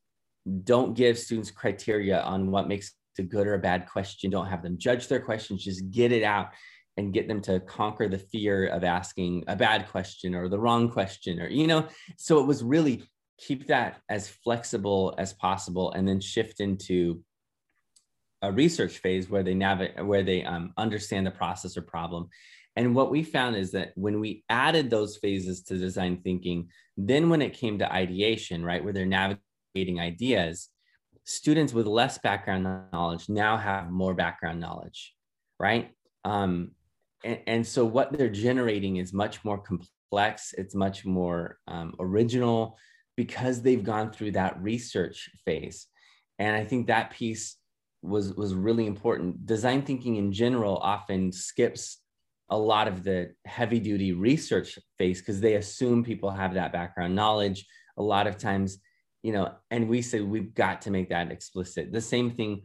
don't 0.65 0.95
give 0.95 1.19
students 1.19 1.51
criteria 1.51 2.21
on 2.21 2.51
what 2.51 2.69
makes 2.69 2.93
a 3.19 3.23
good 3.23 3.47
or 3.47 3.55
a 3.55 3.59
bad 3.59 3.89
question. 3.89 4.31
Don't 4.31 4.47
have 4.47 4.63
them 4.63 4.79
judge 4.79 5.09
their 5.09 5.21
questions. 5.21 5.65
Just 5.65 5.91
get 5.91 6.13
it 6.13 6.23
out 6.23 6.51
and 6.97 7.13
get 7.13 7.29
them 7.29 7.41
to 7.41 7.61
conquer 7.61 8.09
the 8.09 8.19
fear 8.19 8.67
of 8.67 8.85
asking 8.85 9.45
a 9.49 9.57
bad 9.57 9.89
question 9.89 10.35
or 10.35 10.49
the 10.49 10.59
wrong 10.59 10.91
question 10.91 11.41
or, 11.41 11.49
you 11.49 11.67
know, 11.67 11.87
so 12.19 12.39
it 12.39 12.47
was 12.47 12.63
really 12.63 13.05
keep 13.39 13.67
that 13.67 14.01
as 14.09 14.29
flexible 14.29 15.15
as 15.19 15.33
possible 15.33 15.91
and 15.93 16.07
then 16.07 16.21
shift 16.21 16.61
into 16.61 17.23
a 18.43 18.53
research 18.53 18.99
phase 18.99 19.31
where 19.31 19.43
they 19.43 19.55
navigate, 19.55 20.05
where 20.05 20.23
they 20.23 20.45
um, 20.45 20.73
understand 20.77 21.27
the 21.27 21.31
process 21.31 21.77
or 21.77 21.83
problem. 21.83 22.29
And 22.77 22.95
what 22.95 23.11
we 23.11 23.23
found 23.23 23.57
is 23.57 23.71
that 23.73 23.93
when 23.95 24.21
we 24.21 24.45
added 24.49 24.91
those 24.91 25.17
phases 25.17 25.63
to 25.65 25.77
design 25.77 26.21
thinking, 26.23 26.69
then 26.97 27.29
when 27.31 27.43
it 27.43 27.55
came 27.55 27.79
to 27.79 27.93
ideation, 27.93 28.65
right, 28.65 28.83
where 28.83 28.93
they're 28.93 29.07
navigating 29.07 30.01
ideas, 30.01 30.69
students 31.25 31.73
with 31.73 31.87
less 31.87 32.19
background 32.19 32.67
knowledge 32.93 33.29
now 33.29 33.57
have 33.57 33.91
more 33.91 34.15
background 34.15 34.61
knowledge, 34.61 35.15
right? 35.61 35.93
Um, 36.25 36.73
and, 37.25 37.67
so 37.67 37.85
what 37.85 38.13
they're 38.13 38.29
generating 38.29 38.97
is 38.97 39.13
much 39.13 39.45
more 39.45 39.59
complex, 39.59 40.55
it's 40.57 40.75
much 40.75 41.05
more 41.05 41.59
um, 41.69 41.95
original 41.99 42.77
because 43.17 43.63
they've 43.63 43.85
gone 43.85 44.11
through 44.11 44.33
that 44.33 44.61
research 44.61 45.31
phase. 45.45 45.87
And 46.39 46.57
I 46.57 46.65
think 46.65 46.87
that 46.87 47.11
piece 47.11 47.57
was, 48.03 48.35
was 48.35 48.55
really 48.55 48.87
important. 48.87 49.47
Design 49.47 49.83
thinking 49.83 50.17
in 50.17 50.33
general 50.33 50.79
often 50.79 51.31
skips 51.33 51.99
a 52.51 52.59
lot 52.59 52.89
of 52.89 53.05
the 53.05 53.33
heavy 53.47 53.79
duty 53.79 54.13
research 54.13 54.79
phase 54.99 55.21
because 55.21 55.41
they 55.41 55.55
assume 55.55 56.05
people 56.05 56.31
have 56.31 56.55
that 56.55 56.73
background 56.73 57.15
knowledge. 57.15 57.67
A 57.97 58.03
lot 58.03 58.27
of 58.27 58.39
times 58.39 58.79
you 59.23 59.33
know, 59.33 59.53
and 59.71 59.89
we 59.89 60.03
said 60.03 60.23
we've 60.23 60.55
got 60.55 60.83
to 60.83 60.91
make 60.91 61.09
that 61.11 61.31
explicit. 61.31 61.93
The 61.93 62.01
same 62.01 62.33
thing 62.33 62.63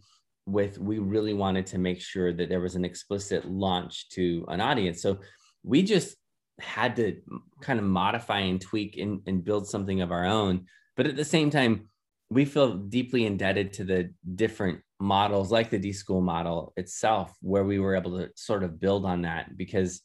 with 0.48 0.80
we 0.80 0.98
really 0.98 1.34
wanted 1.34 1.68
to 1.68 1.78
make 1.78 2.02
sure 2.02 2.32
that 2.34 2.50
there 2.50 2.62
was 2.62 2.76
an 2.76 2.86
explicit 2.86 3.46
launch 3.46 4.10
to 4.10 4.46
an 4.48 4.62
audience. 4.62 5.02
So 5.02 5.20
we 5.64 5.84
just 5.84 6.16
had 6.60 6.96
to 6.96 7.18
kind 7.62 7.80
of 7.80 7.86
modify 7.86 8.40
and 8.40 8.60
tweak 8.60 8.98
and, 8.98 9.22
and 9.28 9.44
build 9.44 9.68
something 9.68 10.02
of 10.02 10.12
our 10.12 10.26
own. 10.26 10.66
But 10.96 11.06
at 11.06 11.18
the 11.18 11.26
same 11.26 11.50
time, 11.50 11.90
we 12.30 12.46
feel 12.46 12.76
deeply 12.76 13.26
indebted 13.26 13.74
to 13.74 13.84
the 13.84 14.14
different 14.36 14.80
models 15.00 15.52
like 15.52 15.70
the 15.70 15.78
D 15.78 15.94
school 15.94 16.22
model 16.22 16.74
itself, 16.78 17.34
where 17.42 17.64
we 17.64 17.80
were 17.80 17.96
able 17.96 18.18
to 18.18 18.30
sort 18.36 18.64
of 18.64 18.80
build 18.80 19.06
on 19.06 19.22
that 19.24 19.58
because 19.58 20.02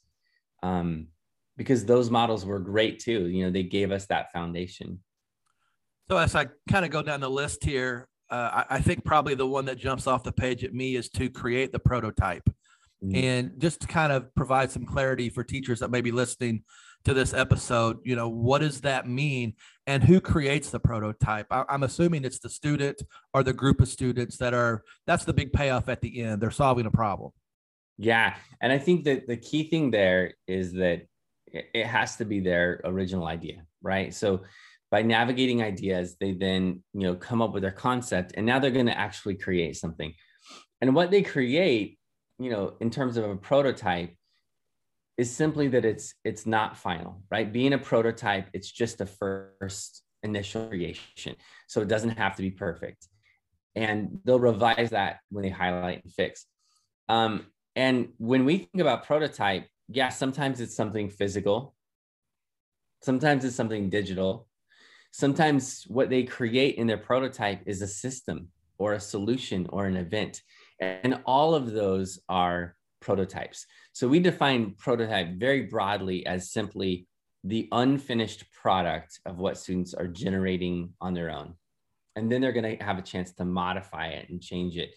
um, 0.62 1.06
because 1.56 1.84
those 1.84 2.10
models 2.10 2.44
were 2.44 2.58
great 2.58 2.98
too. 2.98 3.28
You 3.28 3.44
know, 3.44 3.50
they 3.50 3.62
gave 3.62 3.92
us 3.92 4.06
that 4.06 4.32
foundation. 4.32 5.00
So 6.10 6.16
as 6.16 6.34
I 6.34 6.46
kind 6.68 6.84
of 6.84 6.90
go 6.90 7.02
down 7.02 7.20
the 7.20 7.30
list 7.30 7.64
here, 7.64 8.08
uh, 8.32 8.64
I, 8.70 8.76
I, 8.76 8.80
think 8.80 9.04
probably 9.04 9.34
the 9.34 9.46
one 9.46 9.66
that 9.66 9.76
jumps 9.76 10.06
off 10.06 10.24
the 10.24 10.32
page 10.32 10.64
at 10.64 10.72
me 10.72 10.96
is 10.96 11.10
to 11.10 11.28
create 11.28 11.70
the 11.70 11.78
prototype. 11.78 12.48
Mm-hmm. 13.04 13.14
And 13.14 13.60
just 13.60 13.82
to 13.82 13.86
kind 13.86 14.10
of 14.10 14.34
provide 14.34 14.70
some 14.70 14.86
clarity 14.86 15.28
for 15.28 15.44
teachers 15.44 15.80
that 15.80 15.90
may 15.90 16.00
be 16.00 16.12
listening 16.12 16.64
to 17.04 17.12
this 17.12 17.34
episode, 17.34 17.98
you 18.04 18.16
know, 18.16 18.28
what 18.30 18.60
does 18.60 18.80
that 18.80 19.06
mean 19.06 19.54
and 19.86 20.02
who 20.02 20.18
creates 20.18 20.70
the 20.70 20.80
prototype? 20.80 21.46
I, 21.50 21.64
I'm 21.68 21.82
assuming 21.82 22.24
it's 22.24 22.38
the 22.38 22.48
student 22.48 23.02
or 23.34 23.42
the 23.42 23.52
group 23.52 23.82
of 23.82 23.88
students 23.88 24.38
that 24.38 24.54
are, 24.54 24.82
that's 25.06 25.26
the 25.26 25.34
big 25.34 25.52
payoff 25.52 25.90
at 25.90 26.00
the 26.00 26.22
end. 26.22 26.40
They're 26.40 26.50
solving 26.50 26.86
a 26.86 26.90
problem. 26.90 27.32
Yeah. 27.98 28.34
And 28.62 28.72
I 28.72 28.78
think 28.78 29.04
that 29.04 29.26
the 29.26 29.36
key 29.36 29.64
thing 29.64 29.90
there 29.90 30.34
is 30.46 30.72
that 30.74 31.02
it 31.52 31.86
has 31.86 32.16
to 32.16 32.24
be 32.24 32.40
their 32.40 32.80
original 32.84 33.26
idea, 33.26 33.66
right? 33.82 34.14
So 34.14 34.40
by 34.92 35.00
navigating 35.00 35.62
ideas, 35.62 36.16
they 36.20 36.32
then, 36.32 36.84
you 36.92 37.00
know, 37.00 37.14
come 37.14 37.40
up 37.40 37.54
with 37.54 37.62
their 37.62 37.72
concept 37.72 38.34
and 38.36 38.44
now 38.44 38.58
they're 38.58 38.70
going 38.70 38.86
to 38.86 38.96
actually 38.96 39.34
create 39.34 39.74
something. 39.74 40.12
And 40.82 40.94
what 40.94 41.10
they 41.10 41.22
create, 41.22 41.98
you 42.38 42.50
know, 42.50 42.74
in 42.78 42.90
terms 42.90 43.16
of 43.16 43.24
a 43.24 43.34
prototype 43.34 44.14
is 45.16 45.34
simply 45.34 45.68
that 45.68 45.86
it's 45.86 46.14
it's 46.24 46.44
not 46.44 46.76
final, 46.76 47.22
right? 47.30 47.50
Being 47.50 47.72
a 47.72 47.78
prototype, 47.78 48.48
it's 48.52 48.70
just 48.70 49.00
a 49.00 49.06
first 49.06 50.02
initial 50.22 50.68
creation. 50.68 51.36
So 51.68 51.80
it 51.80 51.88
doesn't 51.88 52.18
have 52.18 52.36
to 52.36 52.42
be 52.42 52.50
perfect. 52.50 53.08
And 53.74 54.18
they'll 54.24 54.38
revise 54.38 54.90
that 54.90 55.20
when 55.30 55.42
they 55.42 55.50
highlight 55.50 56.04
and 56.04 56.12
fix. 56.12 56.44
Um, 57.08 57.46
and 57.74 58.08
when 58.18 58.44
we 58.44 58.58
think 58.58 58.82
about 58.82 59.06
prototype, 59.06 59.66
yeah, 59.88 60.10
sometimes 60.10 60.60
it's 60.60 60.76
something 60.76 61.08
physical, 61.08 61.74
sometimes 63.02 63.46
it's 63.46 63.56
something 63.56 63.88
digital. 63.88 64.48
Sometimes 65.12 65.84
what 65.88 66.10
they 66.10 66.24
create 66.24 66.76
in 66.76 66.86
their 66.86 66.98
prototype 66.98 67.62
is 67.66 67.82
a 67.82 67.86
system 67.86 68.48
or 68.78 68.94
a 68.94 69.00
solution 69.00 69.66
or 69.70 69.84
an 69.84 69.96
event. 69.96 70.42
And 70.80 71.20
all 71.26 71.54
of 71.54 71.70
those 71.70 72.18
are 72.28 72.74
prototypes. 73.00 73.66
So 73.92 74.08
we 74.08 74.20
define 74.20 74.74
prototype 74.78 75.34
very 75.38 75.62
broadly 75.62 76.26
as 76.26 76.50
simply 76.50 77.06
the 77.44 77.68
unfinished 77.72 78.44
product 78.52 79.20
of 79.26 79.38
what 79.38 79.58
students 79.58 79.94
are 79.94 80.08
generating 80.08 80.94
on 81.00 81.12
their 81.12 81.30
own. 81.30 81.54
And 82.16 82.30
then 82.30 82.40
they're 82.40 82.52
going 82.52 82.78
to 82.78 82.84
have 82.84 82.98
a 82.98 83.02
chance 83.02 83.32
to 83.34 83.44
modify 83.44 84.06
it 84.08 84.30
and 84.30 84.40
change 84.40 84.76
it 84.76 84.90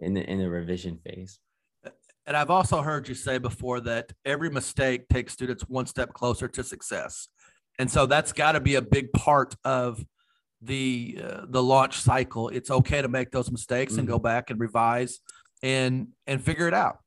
in 0.00 0.14
the, 0.14 0.28
in 0.28 0.38
the 0.38 0.48
revision 0.48 0.98
phase. 1.04 1.38
And 2.26 2.36
I've 2.36 2.50
also 2.50 2.80
heard 2.80 3.06
you 3.08 3.14
say 3.14 3.36
before 3.36 3.80
that 3.80 4.12
every 4.24 4.48
mistake 4.48 5.08
takes 5.08 5.34
students 5.34 5.64
one 5.68 5.86
step 5.86 6.14
closer 6.14 6.48
to 6.48 6.64
success. 6.64 7.28
And 7.78 7.90
so 7.90 8.06
that's 8.06 8.32
got 8.32 8.52
to 8.52 8.60
be 8.60 8.76
a 8.76 8.82
big 8.82 9.12
part 9.12 9.56
of 9.64 10.04
the 10.62 11.18
uh, 11.22 11.40
the 11.48 11.62
launch 11.62 12.00
cycle. 12.00 12.48
It's 12.48 12.70
okay 12.70 13.02
to 13.02 13.08
make 13.08 13.30
those 13.30 13.50
mistakes 13.50 13.92
mm-hmm. 13.92 14.00
and 14.00 14.08
go 14.08 14.16
mm-hmm. 14.16 14.24
back 14.24 14.50
and 14.50 14.60
revise 14.60 15.20
and 15.62 16.08
and 16.26 16.42
figure 16.42 16.68
it 16.68 16.74
out. 16.74 16.98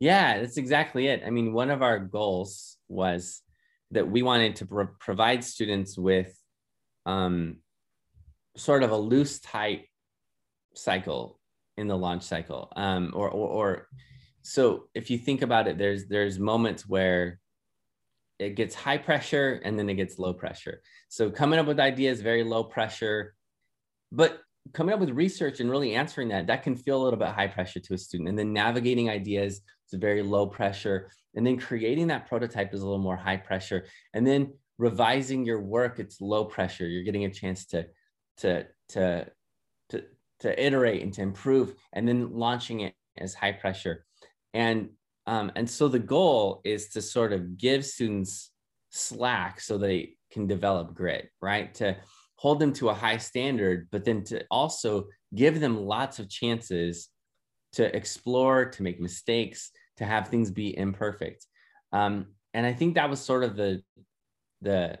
Yeah, 0.00 0.40
that's 0.40 0.58
exactly 0.58 1.08
it. 1.08 1.22
I 1.26 1.30
mean, 1.30 1.52
one 1.52 1.70
of 1.70 1.82
our 1.82 1.98
goals 1.98 2.76
was 2.88 3.42
that 3.90 4.08
we 4.08 4.22
wanted 4.22 4.56
to 4.56 4.66
pro- 4.66 4.86
provide 5.00 5.42
students 5.42 5.98
with 5.98 6.38
um, 7.04 7.56
sort 8.56 8.84
of 8.84 8.92
a 8.92 8.96
loose 8.96 9.40
type 9.40 9.84
cycle 10.74 11.40
in 11.76 11.88
the 11.88 11.96
launch 11.96 12.22
cycle 12.22 12.72
um, 12.76 13.12
or, 13.14 13.28
or, 13.28 13.48
or 13.48 13.88
so 14.48 14.88
if 14.94 15.10
you 15.10 15.18
think 15.18 15.42
about 15.42 15.68
it 15.68 15.78
there's 15.78 16.06
there's 16.06 16.38
moments 16.38 16.88
where 16.88 17.38
it 18.38 18.54
gets 18.54 18.74
high 18.74 18.98
pressure 18.98 19.60
and 19.64 19.78
then 19.78 19.88
it 19.88 19.94
gets 19.94 20.18
low 20.18 20.32
pressure. 20.32 20.80
So 21.08 21.30
coming 21.30 21.58
up 21.58 21.66
with 21.66 21.80
ideas 21.80 22.20
very 22.20 22.44
low 22.44 22.64
pressure. 22.64 23.34
But 24.12 24.40
coming 24.72 24.94
up 24.94 25.00
with 25.00 25.10
research 25.10 25.60
and 25.60 25.70
really 25.70 25.94
answering 25.94 26.28
that 26.28 26.46
that 26.46 26.62
can 26.62 26.76
feel 26.76 27.02
a 27.02 27.04
little 27.04 27.18
bit 27.18 27.28
high 27.28 27.48
pressure 27.48 27.80
to 27.80 27.94
a 27.94 27.98
student. 27.98 28.28
And 28.28 28.38
then 28.38 28.52
navigating 28.52 29.10
ideas 29.10 29.60
is 29.90 29.98
very 29.98 30.22
low 30.22 30.46
pressure. 30.46 31.10
And 31.34 31.46
then 31.46 31.58
creating 31.58 32.06
that 32.08 32.28
prototype 32.28 32.72
is 32.72 32.80
a 32.80 32.84
little 32.84 33.02
more 33.02 33.16
high 33.16 33.36
pressure. 33.36 33.86
And 34.14 34.26
then 34.26 34.52
revising 34.78 35.44
your 35.44 35.60
work 35.60 35.98
it's 35.98 36.20
low 36.20 36.44
pressure. 36.44 36.86
You're 36.86 37.04
getting 37.04 37.24
a 37.24 37.30
chance 37.30 37.66
to 37.66 37.86
to 38.38 38.66
to 38.90 39.26
to, 39.90 40.04
to 40.40 40.64
iterate 40.64 41.02
and 41.02 41.12
to 41.14 41.22
improve 41.22 41.74
and 41.92 42.06
then 42.06 42.32
launching 42.32 42.80
it 42.80 42.94
as 43.16 43.34
high 43.34 43.52
pressure 43.52 44.04
and 44.58 44.90
um, 45.26 45.52
and 45.56 45.68
so 45.68 45.88
the 45.88 45.98
goal 45.98 46.60
is 46.64 46.88
to 46.90 47.02
sort 47.02 47.32
of 47.32 47.56
give 47.56 47.84
students 47.84 48.50
slack 48.90 49.60
so 49.60 49.76
they 49.76 50.16
can 50.32 50.46
develop 50.46 50.94
grit 50.94 51.28
right 51.40 51.74
to 51.74 51.96
hold 52.38 52.60
them 52.60 52.72
to 52.72 52.88
a 52.88 52.94
high 52.94 53.16
standard, 53.16 53.88
but 53.90 54.04
then 54.04 54.22
to 54.22 54.44
also 54.50 55.08
give 55.34 55.60
them 55.60 55.76
lots 55.76 56.18
of 56.18 56.30
chances 56.30 57.08
to 57.72 57.94
explore, 57.94 58.64
to 58.64 58.82
make 58.82 59.00
mistakes, 59.00 59.70
to 59.96 60.04
have 60.04 60.28
things 60.28 60.50
be 60.50 60.76
imperfect. 60.76 61.44
Um, 61.92 62.26
and 62.54 62.64
I 62.64 62.72
think 62.72 62.94
that 62.94 63.10
was 63.10 63.20
sort 63.20 63.44
of 63.44 63.56
the 63.56 63.82
the 64.62 64.98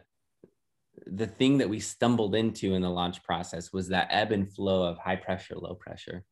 the 1.06 1.26
thing 1.26 1.58
that 1.58 1.68
we 1.68 1.80
stumbled 1.80 2.34
into 2.34 2.74
in 2.74 2.82
the 2.82 2.90
launch 2.90 3.22
process 3.22 3.72
was 3.72 3.88
that 3.88 4.08
ebb 4.10 4.32
and 4.32 4.52
flow 4.52 4.82
of 4.82 4.98
high 4.98 5.16
pressure, 5.16 5.54
low 5.56 5.74
pressure. 5.74 6.24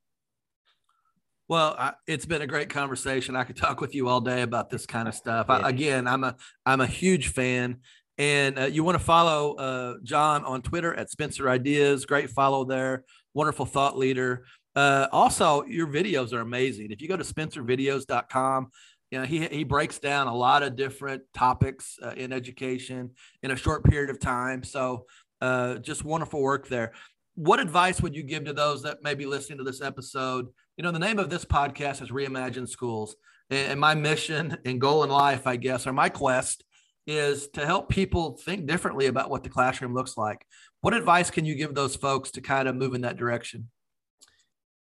Well, 1.49 1.77
I, 1.79 1.93
it's 2.07 2.27
been 2.27 2.43
a 2.43 2.47
great 2.47 2.71
conversation. 2.71 3.37
I 3.37 3.45
could 3.45 3.57
talk 3.57 3.81
with 3.81 3.95
you 3.95 4.09
all 4.09 4.21
day 4.21 4.43
about 4.43 4.69
this 4.69 4.85
kind 4.85 5.07
of 5.07 5.15
stuff. 5.15 5.49
I, 5.49 5.69
again, 5.69 6.09
I'm 6.09 6.25
a 6.25 6.37
I'm 6.65 6.81
a 6.81 6.87
huge 6.87 7.29
fan, 7.29 7.79
and 8.19 8.59
uh, 8.59 8.65
you 8.65 8.83
want 8.83 8.99
to 8.99 9.05
follow 9.05 9.55
uh, 9.55 9.95
John 10.03 10.45
on 10.45 10.63
Twitter 10.63 10.93
at 10.95 11.11
Spencer 11.11 11.49
Ideas. 11.49 12.05
Great 12.05 12.31
follow 12.31 12.65
there. 12.65 13.05
Wonderful 13.35 13.67
thought 13.67 13.97
leader. 13.97 14.45
Uh, 14.75 15.07
also, 15.13 15.65
your 15.65 15.87
videos 15.87 16.33
are 16.33 16.41
amazing. 16.41 16.91
If 16.91 17.01
you 17.01 17.09
go 17.09 17.17
to 17.17 17.25
spencervideos.com, 17.25 18.71
you 19.11 19.19
know, 19.19 19.25
he, 19.25 19.47
he 19.47 19.65
breaks 19.65 19.99
down 19.99 20.27
a 20.27 20.35
lot 20.35 20.63
of 20.63 20.77
different 20.77 21.23
topics 21.33 21.99
uh, 22.03 22.11
in 22.11 22.33
education 22.33 23.13
in 23.43 23.53
a 23.53 23.57
short 23.57 23.85
period 23.85 24.11
of 24.11 24.21
time. 24.21 24.65
So, 24.65 25.07
uh, 25.41 25.77
just 25.77 26.05
wonderful 26.05 26.43
work 26.43 26.69
there. 26.69 26.93
What 27.37 27.61
advice 27.61 28.01
would 28.01 28.17
you 28.17 28.23
give 28.23 28.45
to 28.47 28.55
those 28.55 28.83
that 28.83 29.03
may 29.03 29.15
be 29.15 29.27
listening 29.27 29.59
to 29.59 29.65
this 29.65 29.83
episode? 29.83 30.47
You 30.79 30.83
know, 30.83 30.91
the 30.91 30.99
name 30.99 31.19
of 31.19 31.29
this 31.29 31.45
podcast 31.45 32.03
is 32.03 32.11
Reimagine 32.11 32.69
Schools. 32.69 33.15
And 33.51 33.79
my 33.79 33.95
mission 33.95 34.57
and 34.65 34.81
goal 34.81 35.05
in 35.05 35.11
life, 35.11 35.47
I 35.47 35.57
guess, 35.57 35.87
or 35.87 35.93
my 35.93 36.09
quest 36.09 36.65
is 37.07 37.49
to 37.49 37.65
help 37.65 37.91
people 37.91 38.39
think 38.39 38.67
differently 38.67 39.07
about 39.07 39.29
what 39.29 39.45
the 39.45 39.51
classroom 39.51 39.95
looks 39.95 40.17
like. 40.17 40.47
What 40.81 40.95
advice 40.95 41.31
can 41.31 41.45
you 41.45 41.55
give 41.55 41.75
those 41.75 41.95
folks 41.95 42.31
to 42.33 42.41
kind 42.41 42.69
of 42.69 42.75
move 42.75 42.95
in 42.95 43.03
that 43.03 43.19
direction? 43.19 43.71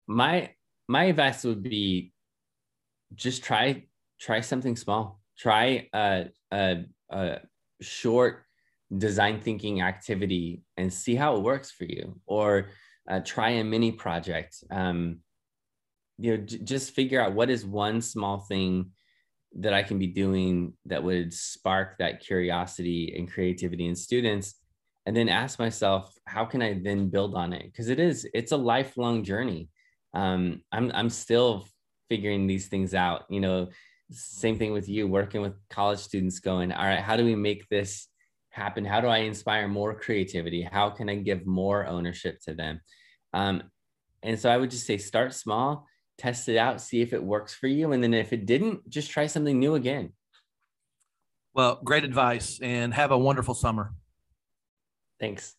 My 0.06 0.50
my 0.86 1.04
advice 1.04 1.44
would 1.44 1.62
be 1.62 2.12
just 3.14 3.42
try 3.42 3.86
try 4.20 4.42
something 4.42 4.76
small. 4.76 5.20
Try 5.38 5.88
a, 5.92 6.26
a, 6.52 6.84
a 7.10 7.38
short 7.80 8.43
design 8.96 9.40
thinking 9.40 9.82
activity 9.82 10.62
and 10.76 10.92
see 10.92 11.14
how 11.14 11.36
it 11.36 11.42
works 11.42 11.70
for 11.70 11.84
you, 11.84 12.20
or 12.26 12.70
uh, 13.08 13.20
try 13.20 13.50
a 13.50 13.64
mini 13.64 13.92
project. 13.92 14.56
Um, 14.70 15.18
you 16.18 16.36
know, 16.36 16.44
j- 16.44 16.58
just 16.58 16.94
figure 16.94 17.20
out 17.20 17.34
what 17.34 17.50
is 17.50 17.66
one 17.66 18.00
small 18.00 18.38
thing 18.38 18.90
that 19.56 19.74
I 19.74 19.82
can 19.82 19.98
be 19.98 20.08
doing 20.08 20.74
that 20.86 21.02
would 21.02 21.32
spark 21.32 21.98
that 21.98 22.20
curiosity 22.20 23.14
and 23.16 23.30
creativity 23.30 23.86
in 23.86 23.94
students 23.94 24.54
and 25.06 25.16
then 25.16 25.28
ask 25.28 25.58
myself 25.58 26.12
how 26.26 26.44
can 26.44 26.62
I 26.62 26.80
then 26.82 27.08
build 27.08 27.34
on 27.34 27.52
it? 27.52 27.64
Because 27.64 27.88
it 27.88 28.00
is 28.00 28.26
it's 28.34 28.52
a 28.52 28.56
lifelong 28.56 29.22
journey. 29.22 29.68
Um, 30.14 30.62
I'm 30.72 30.90
I'm 30.94 31.10
still 31.10 31.66
figuring 32.08 32.46
these 32.46 32.68
things 32.68 32.94
out. 32.94 33.24
You 33.28 33.40
know 33.40 33.68
same 34.10 34.58
thing 34.58 34.72
with 34.72 34.88
you 34.88 35.06
working 35.06 35.40
with 35.40 35.54
college 35.70 35.98
students 35.98 36.38
going 36.38 36.70
all 36.72 36.84
right 36.84 37.00
how 37.00 37.16
do 37.16 37.24
we 37.24 37.34
make 37.34 37.66
this 37.68 38.08
happen 38.54 38.84
how 38.84 39.00
do 39.00 39.08
I 39.08 39.18
inspire 39.18 39.68
more 39.68 39.94
creativity 39.94 40.62
how 40.62 40.90
can 40.90 41.08
I 41.08 41.16
give 41.16 41.46
more 41.46 41.86
ownership 41.86 42.38
to 42.44 42.54
them 42.54 42.80
um, 43.32 43.64
and 44.22 44.38
so 44.38 44.48
I 44.50 44.56
would 44.56 44.70
just 44.70 44.86
say 44.86 44.96
start 44.96 45.34
small 45.34 45.86
test 46.18 46.48
it 46.48 46.56
out, 46.56 46.80
see 46.80 47.00
if 47.00 47.12
it 47.12 47.22
works 47.22 47.54
for 47.54 47.66
you. 47.66 47.92
And 47.92 48.02
then 48.02 48.14
if 48.14 48.32
it 48.32 48.46
didn't, 48.46 48.88
just 48.88 49.10
try 49.10 49.26
something 49.26 49.58
new 49.58 49.74
again. 49.74 50.12
Well, 51.54 51.80
great 51.84 52.04
advice 52.04 52.58
and 52.60 52.92
have 52.94 53.10
a 53.10 53.18
wonderful 53.18 53.54
summer. 53.54 53.92
Thanks. 55.20 55.54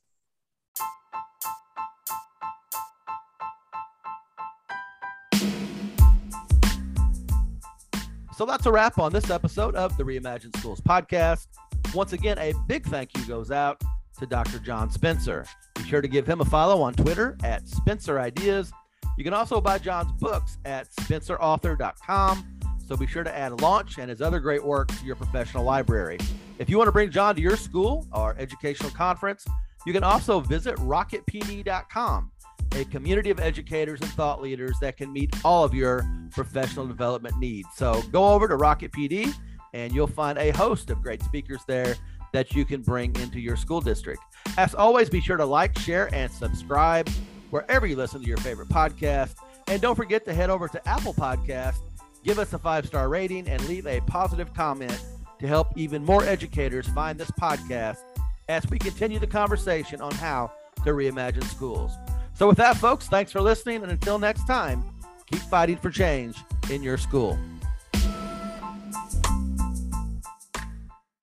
So 8.33 8.45
that's 8.45 8.65
a 8.65 8.71
wrap 8.71 8.99
on 8.99 9.13
this 9.13 9.29
episode 9.29 9.75
of 9.75 9.95
the 9.95 10.03
Reimagine 10.03 10.55
Schools 10.57 10.81
podcast. 10.81 11.47
Once 11.95 12.13
again, 12.13 12.37
a 12.37 12.53
big 12.67 12.85
thank 12.85 13.09
you 13.17 13.25
goes 13.25 13.49
out 13.49 13.81
to 14.19 14.25
Dr. 14.25 14.59
John 14.59 14.91
Spencer. 14.91 15.45
Be 15.75 15.83
sure 15.83 16.01
to 16.01 16.07
give 16.07 16.27
him 16.27 16.41
a 16.41 16.45
follow 16.45 16.81
on 16.81 16.93
Twitter 16.93 17.37
at 17.43 17.67
Spencer 17.67 18.19
Ideas 18.19 18.71
you 19.17 19.23
can 19.23 19.33
also 19.33 19.61
buy 19.61 19.77
John's 19.77 20.11
books 20.13 20.57
at 20.65 20.91
spencerauthor.com. 20.91 22.59
So 22.87 22.95
be 22.95 23.07
sure 23.07 23.23
to 23.23 23.35
add 23.35 23.61
Launch 23.61 23.97
and 23.97 24.09
his 24.09 24.21
other 24.21 24.39
great 24.39 24.63
work 24.63 24.89
to 24.89 25.05
your 25.05 25.15
professional 25.15 25.63
library. 25.63 26.19
If 26.59 26.69
you 26.69 26.77
want 26.77 26.87
to 26.87 26.91
bring 26.91 27.09
John 27.09 27.35
to 27.35 27.41
your 27.41 27.57
school 27.57 28.05
or 28.11 28.35
educational 28.37 28.91
conference, 28.91 29.45
you 29.85 29.93
can 29.93 30.03
also 30.03 30.39
visit 30.39 30.75
rocketpd.com. 30.77 32.31
a 32.75 32.85
community 32.85 33.29
of 33.29 33.39
educators 33.39 34.01
and 34.01 34.09
thought 34.11 34.41
leaders 34.41 34.75
that 34.81 34.97
can 34.97 35.11
meet 35.13 35.33
all 35.45 35.63
of 35.63 35.73
your 35.73 36.05
professional 36.31 36.85
development 36.85 37.37
needs. 37.39 37.69
So 37.75 38.01
go 38.11 38.33
over 38.33 38.47
to 38.47 38.55
Rocket 38.55 38.91
PD 38.91 39.33
and 39.75 39.93
you'll 39.93 40.07
find 40.07 40.37
a 40.37 40.51
host 40.51 40.89
of 40.89 41.01
great 41.01 41.21
speakers 41.21 41.59
there 41.67 41.95
that 42.31 42.53
you 42.53 42.63
can 42.63 42.81
bring 42.81 43.13
into 43.17 43.39
your 43.41 43.57
school 43.57 43.81
district. 43.81 44.21
As 44.57 44.73
always, 44.73 45.09
be 45.09 45.19
sure 45.19 45.35
to 45.35 45.45
like, 45.45 45.77
share, 45.77 46.13
and 46.15 46.31
subscribe 46.31 47.09
wherever 47.49 47.85
you 47.85 47.97
listen 47.97 48.21
to 48.21 48.27
your 48.27 48.37
favorite 48.37 48.69
podcast. 48.69 49.35
And 49.67 49.81
don't 49.81 49.95
forget 49.95 50.23
to 50.25 50.33
head 50.33 50.49
over 50.49 50.69
to 50.69 50.87
Apple 50.87 51.13
Podcast, 51.13 51.77
give 52.23 52.39
us 52.39 52.53
a 52.53 52.57
five 52.57 52.85
star 52.85 53.09
rating, 53.09 53.49
and 53.49 53.63
leave 53.67 53.85
a 53.85 53.99
positive 54.01 54.53
comment 54.53 54.97
to 55.39 55.47
help 55.47 55.77
even 55.77 56.05
more 56.05 56.23
educators 56.23 56.87
find 56.89 57.19
this 57.19 57.31
podcast 57.31 57.99
as 58.47 58.65
we 58.69 58.79
continue 58.79 59.19
the 59.19 59.27
conversation 59.27 59.99
on 59.99 60.13
how 60.13 60.51
to 60.85 60.91
reimagine 60.91 61.43
schools. 61.43 61.91
So, 62.33 62.47
with 62.47 62.57
that, 62.57 62.77
folks, 62.77 63.07
thanks 63.07 63.31
for 63.31 63.41
listening. 63.41 63.83
And 63.83 63.91
until 63.91 64.19
next 64.19 64.45
time, 64.47 64.85
keep 65.25 65.41
fighting 65.41 65.77
for 65.77 65.89
change 65.89 66.37
in 66.69 66.81
your 66.81 66.97
school. 66.97 67.37